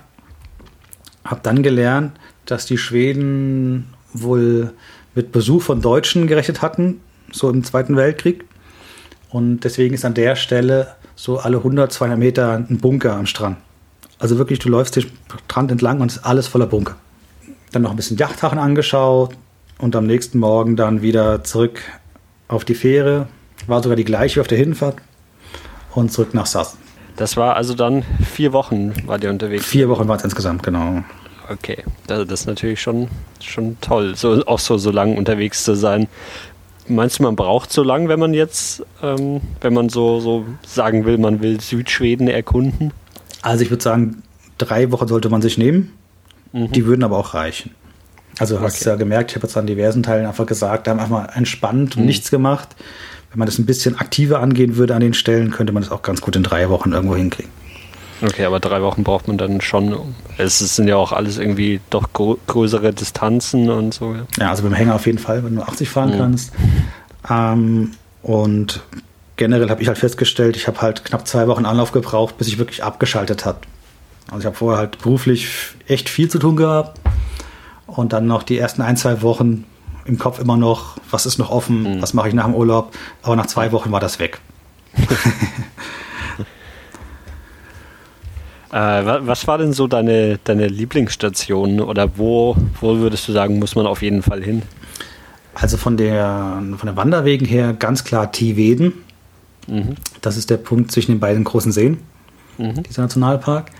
[1.25, 4.73] Hab dann gelernt, dass die Schweden wohl
[5.15, 8.45] mit Besuch von Deutschen gerechnet hatten, so im Zweiten Weltkrieg.
[9.29, 13.57] Und deswegen ist an der Stelle so alle 100, 200 Meter ein Bunker am Strand.
[14.20, 15.12] Also wirklich, du läufst den
[15.47, 16.95] Strand entlang und es ist alles voller Bunker.
[17.72, 19.36] Dann noch ein bisschen Yachthafen angeschaut
[19.80, 21.82] und am nächsten Morgen dann wieder zurück
[22.47, 23.28] auf die Fähre.
[23.68, 24.97] War sogar die gleiche wie auf der Hinfahrt
[25.93, 26.78] und zurück nach Sass.
[27.16, 28.03] Das war also dann
[28.34, 29.66] vier Wochen war der unterwegs?
[29.66, 31.03] Vier Wochen war es insgesamt, genau.
[31.49, 33.09] Okay, das, ist natürlich schon,
[33.41, 36.07] schon toll, so, auch so, so lang unterwegs zu sein.
[36.88, 41.05] Meinst du, man braucht so lang, wenn man jetzt, ähm, wenn man so, so sagen
[41.05, 42.91] will, man will Südschweden erkunden?
[43.41, 44.23] Also ich würde sagen,
[44.57, 45.93] drei Wochen sollte man sich nehmen.
[46.53, 46.71] Mhm.
[46.71, 47.71] Die würden aber auch reichen.
[48.39, 48.65] Also okay.
[48.65, 51.23] hast du ja gemerkt, ich habe jetzt an diversen Teilen einfach gesagt, da haben einfach
[51.23, 52.07] mal entspannt und mhm.
[52.07, 52.75] nichts gemacht.
[53.32, 56.01] Wenn man das ein bisschen aktiver angehen würde an den Stellen, könnte man das auch
[56.01, 57.51] ganz gut in drei Wochen irgendwo hinkriegen.
[58.22, 60.15] Okay, aber drei Wochen braucht man dann schon.
[60.38, 64.15] Es sind ja auch alles irgendwie doch größere Distanzen und so.
[64.38, 66.17] Ja, also beim Hänger auf jeden Fall, wenn du 80 fahren mhm.
[66.17, 66.53] kannst.
[67.30, 67.91] Ähm,
[68.22, 68.82] und
[69.38, 72.59] generell habe ich halt festgestellt, ich habe halt knapp zwei Wochen Anlauf gebraucht, bis ich
[72.59, 73.59] wirklich abgeschaltet habe.
[74.28, 75.49] Also ich habe vorher halt beruflich
[75.88, 76.99] echt viel zu tun gehabt
[77.88, 79.65] und dann noch die ersten ein, zwei Wochen
[80.05, 82.01] im Kopf immer noch, was ist noch offen, mhm.
[82.01, 84.39] was mache ich nach dem Urlaub, aber nach zwei Wochen war das weg.
[88.72, 93.76] äh, was war denn so deine, deine Lieblingsstation oder wo, wo würdest du sagen, muss
[93.76, 94.61] man auf jeden Fall hin?
[95.53, 98.93] Also von der, von den Wanderwegen her ganz klar Tiveden.
[99.67, 99.95] Mhm.
[100.22, 101.99] Das ist der Punkt zwischen den beiden großen Seen,
[102.57, 102.84] mhm.
[102.84, 103.72] dieser Nationalpark.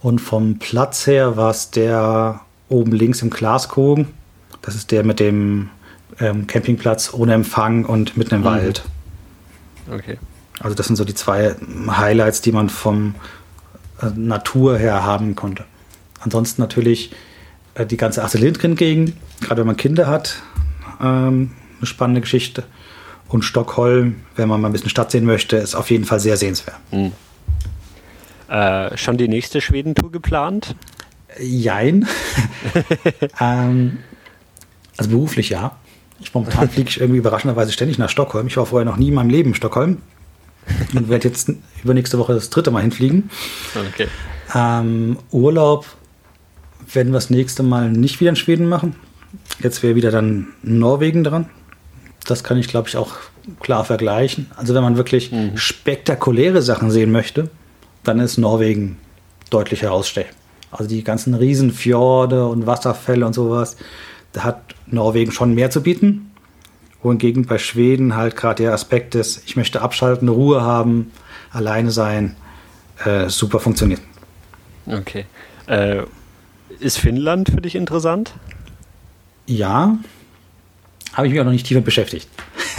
[0.00, 4.08] Und vom Platz her war es der oben links im Glaskogen.
[4.62, 5.68] Das ist der mit dem
[6.18, 8.46] ähm, Campingplatz ohne Empfang und mitten im mhm.
[8.46, 8.84] Wald.
[9.92, 10.18] Okay.
[10.60, 11.54] Also das sind so die zwei
[11.88, 13.14] Highlights, die man vom
[14.10, 15.64] Natur her haben konnte.
[16.20, 17.12] Ansonsten natürlich
[17.74, 20.42] äh, die ganze Astrid Lindgren-Gegend, gerade wenn man Kinder hat,
[21.00, 22.64] ähm, eine spannende Geschichte.
[23.28, 26.36] Und Stockholm, wenn man mal ein bisschen Stadt sehen möchte, ist auf jeden Fall sehr
[26.36, 26.76] sehenswert.
[26.90, 27.12] Mhm.
[28.48, 30.76] Äh, schon die nächste Schwedentour geplant?
[31.40, 32.06] Jein.
[33.40, 33.98] ähm,
[34.98, 35.76] also beruflich ja.
[36.20, 38.46] Ich momentan fliege ich irgendwie überraschenderweise ständig nach Stockholm.
[38.46, 40.02] Ich war vorher noch nie in meinem Leben in Stockholm
[40.94, 41.50] und werde jetzt
[41.82, 43.30] übernächste Woche das dritte Mal hinfliegen.
[43.92, 44.08] Okay.
[44.54, 45.86] Ähm, Urlaub
[46.92, 48.96] werden wir das nächste Mal nicht wieder in Schweden machen.
[49.60, 51.48] Jetzt wäre wieder dann Norwegen dran.
[52.26, 53.14] Das kann ich, glaube ich, auch
[53.60, 54.50] klar vergleichen.
[54.56, 55.56] Also wenn man wirklich mhm.
[55.56, 57.50] spektakuläre Sachen sehen möchte,
[58.04, 58.98] dann ist Norwegen
[59.50, 60.36] deutlich herausstechend.
[60.70, 63.76] Also die ganzen Riesenfjorde und Wasserfälle und sowas,
[64.32, 66.31] da hat Norwegen schon mehr zu bieten.
[67.02, 71.10] Wohingegen bei Schweden halt gerade der Aspekt ist, ich möchte abschalten, Ruhe haben,
[71.50, 72.36] alleine sein,
[73.04, 74.00] äh, super funktioniert.
[74.86, 75.26] Okay.
[75.66, 76.02] Äh,
[76.78, 78.32] ist Finnland für dich interessant?
[79.46, 79.98] Ja,
[81.12, 82.28] habe ich mich auch noch nicht tiefer beschäftigt.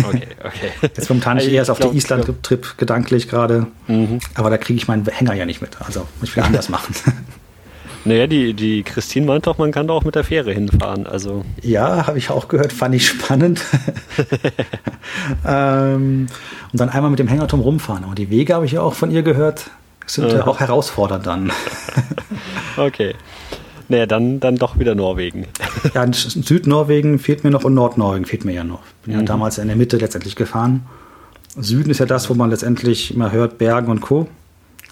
[0.03, 0.71] Okay, okay.
[0.81, 4.19] Jetzt momentan ich eher auf der Island-Trip gedanklich gerade, mhm.
[4.33, 5.81] aber da kriege ich meinen Hänger ja nicht mit.
[5.81, 6.95] Also muss ich wieder anders machen.
[8.05, 11.07] Naja, die, die Christine meint doch, man kann da auch mit der Fähre hinfahren.
[11.07, 11.45] Also.
[11.61, 13.61] Ja, habe ich auch gehört, fand ich spannend.
[15.47, 16.27] ähm,
[16.71, 18.03] und dann einmal mit dem Hängerturm rumfahren.
[18.03, 19.69] Aber die Wege habe ich ja auch von ihr gehört,
[20.05, 21.51] sind ja auch herausfordernd dann.
[22.77, 23.15] okay.
[23.87, 25.47] Naja, dann, dann doch wieder Norwegen.
[25.93, 28.81] ja, in Südnorwegen fehlt mir noch und Nordnorwegen fehlt mir ja noch.
[29.05, 29.21] Bin mhm.
[29.21, 30.85] ja damals in der Mitte letztendlich gefahren.
[31.55, 34.27] Süden ist ja das, wo man letztendlich immer hört, Bergen und Co.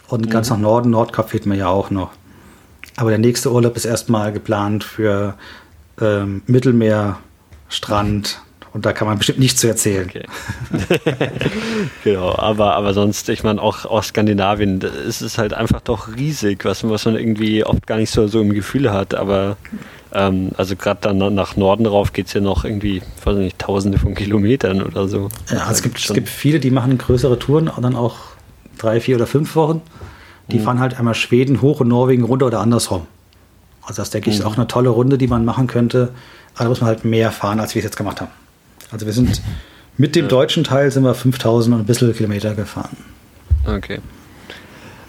[0.08, 0.58] Und ganz mhm.
[0.58, 2.12] nach Norden, Nordkap fehlt mir ja auch noch.
[2.98, 5.36] Aber der nächste Urlaub ist erstmal geplant für
[6.00, 7.20] ähm, Mittelmeer,
[7.70, 8.42] Strand,
[8.74, 10.08] und da kann man bestimmt nichts zu erzählen.
[10.08, 10.26] Okay.
[12.04, 16.64] genau, aber, aber sonst, ich meine, auch aus Skandinavien, ist es halt einfach doch riesig,
[16.64, 19.14] was, was man irgendwie oft gar nicht so, so im Gefühl hat.
[19.14, 19.58] Aber
[20.14, 24.00] ähm, also gerade dann nach Norden rauf geht es ja noch irgendwie, weiß nicht, tausende
[24.00, 25.28] von Kilometern oder so.
[25.50, 28.20] Ja, also es gibt, es gibt viele, die machen größere Touren, dann auch
[28.78, 29.82] drei, vier oder fünf Wochen.
[30.52, 30.64] Die mhm.
[30.64, 33.08] fahren halt einmal Schweden hoch und Norwegen runter oder andersrum.
[33.82, 34.48] Also das denke ich ist mhm.
[34.48, 36.10] auch eine tolle Runde, die man machen könnte.
[36.56, 38.32] Aber da muss man halt mehr fahren, als wir es jetzt gemacht haben.
[38.92, 39.42] Also wir sind
[39.98, 42.98] mit dem deutschen Teil sind wir 5000 und ein bisschen Kilometer gefahren.
[43.66, 44.00] Okay.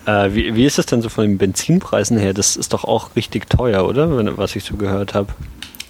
[0.07, 2.35] Äh, wie, wie ist es denn so von den Benzinpreisen her?
[2.35, 4.17] Das ist doch auch richtig teuer, oder?
[4.17, 5.33] Wenn, was ich so gehört habe.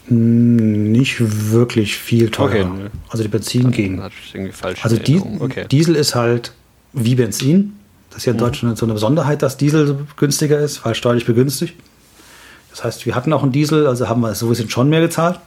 [0.08, 2.48] Nicht wirklich viel teurer.
[2.48, 2.90] Okay, ne.
[3.08, 4.02] Also die Benzin ging.
[4.82, 5.66] Also die, okay.
[5.70, 6.52] Diesel ist halt
[6.92, 7.74] wie Benzin.
[8.12, 8.42] Das ist ja in mhm.
[8.42, 11.74] Deutschland so eine Besonderheit, dass Diesel günstiger ist, weil steuerlich begünstigt.
[12.70, 15.40] Das heißt, wir hatten auch einen Diesel, also haben wir sowieso schon mehr gezahlt.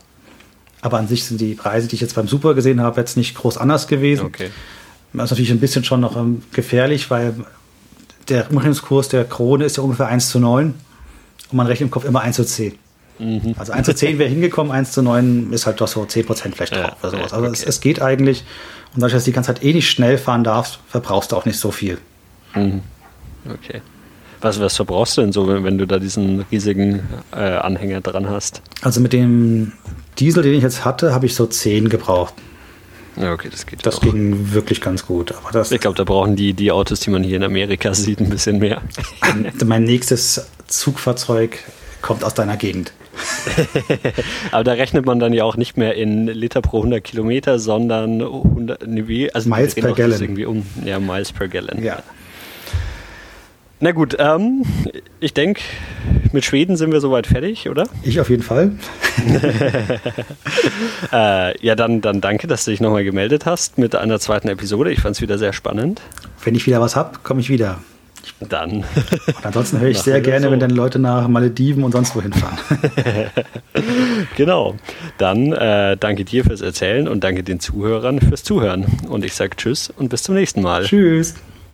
[0.82, 3.36] Aber an sich sind die Preise, die ich jetzt beim Super gesehen habe, jetzt nicht
[3.36, 4.26] groß anders gewesen.
[4.26, 4.50] Okay.
[5.14, 7.34] Das ist natürlich ein bisschen schon noch ähm, gefährlich, weil
[8.30, 10.74] der Umrechnungskurs der Krone ist ja ungefähr 1 zu 9
[11.52, 12.74] und man rechnet im Kopf immer 1 zu 10.
[13.20, 13.56] Mhm.
[13.58, 16.56] Also 1 zu 10 wäre hingekommen, 1 zu 9 ist halt doch so 10 Prozent
[16.56, 17.34] vielleicht drauf ja, oder sowas.
[17.34, 17.54] Also okay.
[17.54, 18.44] es, es, geht eigentlich.
[18.94, 21.46] Und dadurch, dass du die ganze Zeit eh nicht schnell fahren darfst, verbrauchst du auch
[21.46, 21.98] nicht so viel.
[22.56, 22.82] Mhm.
[23.50, 23.82] Okay.
[24.42, 27.02] Was, was verbrauchst du denn so, wenn, wenn du da diesen riesigen
[27.32, 28.62] äh, Anhänger dran hast?
[28.82, 29.72] Also mit dem
[30.20, 32.34] Diesel, den ich jetzt hatte, habe ich so 10 gebraucht.
[33.18, 33.86] Ja, okay, das geht.
[33.86, 34.02] Das auch.
[34.02, 35.32] ging wirklich ganz gut.
[35.32, 38.20] Aber das ich glaube, da brauchen die, die Autos, die man hier in Amerika sieht,
[38.20, 38.82] ein bisschen mehr.
[39.66, 41.60] mein nächstes Zugfahrzeug
[42.02, 42.92] kommt aus deiner Gegend.
[44.52, 48.22] Aber da rechnet man dann ja auch nicht mehr in Liter pro 100 Kilometer, sondern
[48.22, 48.84] 100,
[49.34, 50.22] also Miles per Gallon.
[50.22, 51.82] Irgendwie um, ja, Miles per Gallon.
[51.82, 52.04] Ja.
[53.86, 54.64] Na gut, ähm,
[55.20, 55.62] ich denke,
[56.32, 57.88] mit Schweden sind wir soweit fertig, oder?
[58.02, 58.72] Ich auf jeden Fall.
[61.14, 64.92] äh, ja, dann, dann danke, dass du dich nochmal gemeldet hast mit einer zweiten Episode.
[64.92, 66.02] Ich fand es wieder sehr spannend.
[66.44, 67.78] Wenn ich wieder was habe, komme ich wieder.
[68.40, 68.78] Dann.
[69.28, 70.52] Und ansonsten höre ich sehr gerne, so.
[70.52, 72.58] wenn dann Leute nach Malediven und sonst wohin fahren.
[74.36, 74.78] genau.
[75.20, 78.88] Dann äh, danke dir fürs Erzählen und danke den Zuhörern fürs Zuhören.
[79.08, 80.86] Und ich sage Tschüss und bis zum nächsten Mal.
[80.86, 81.36] Tschüss.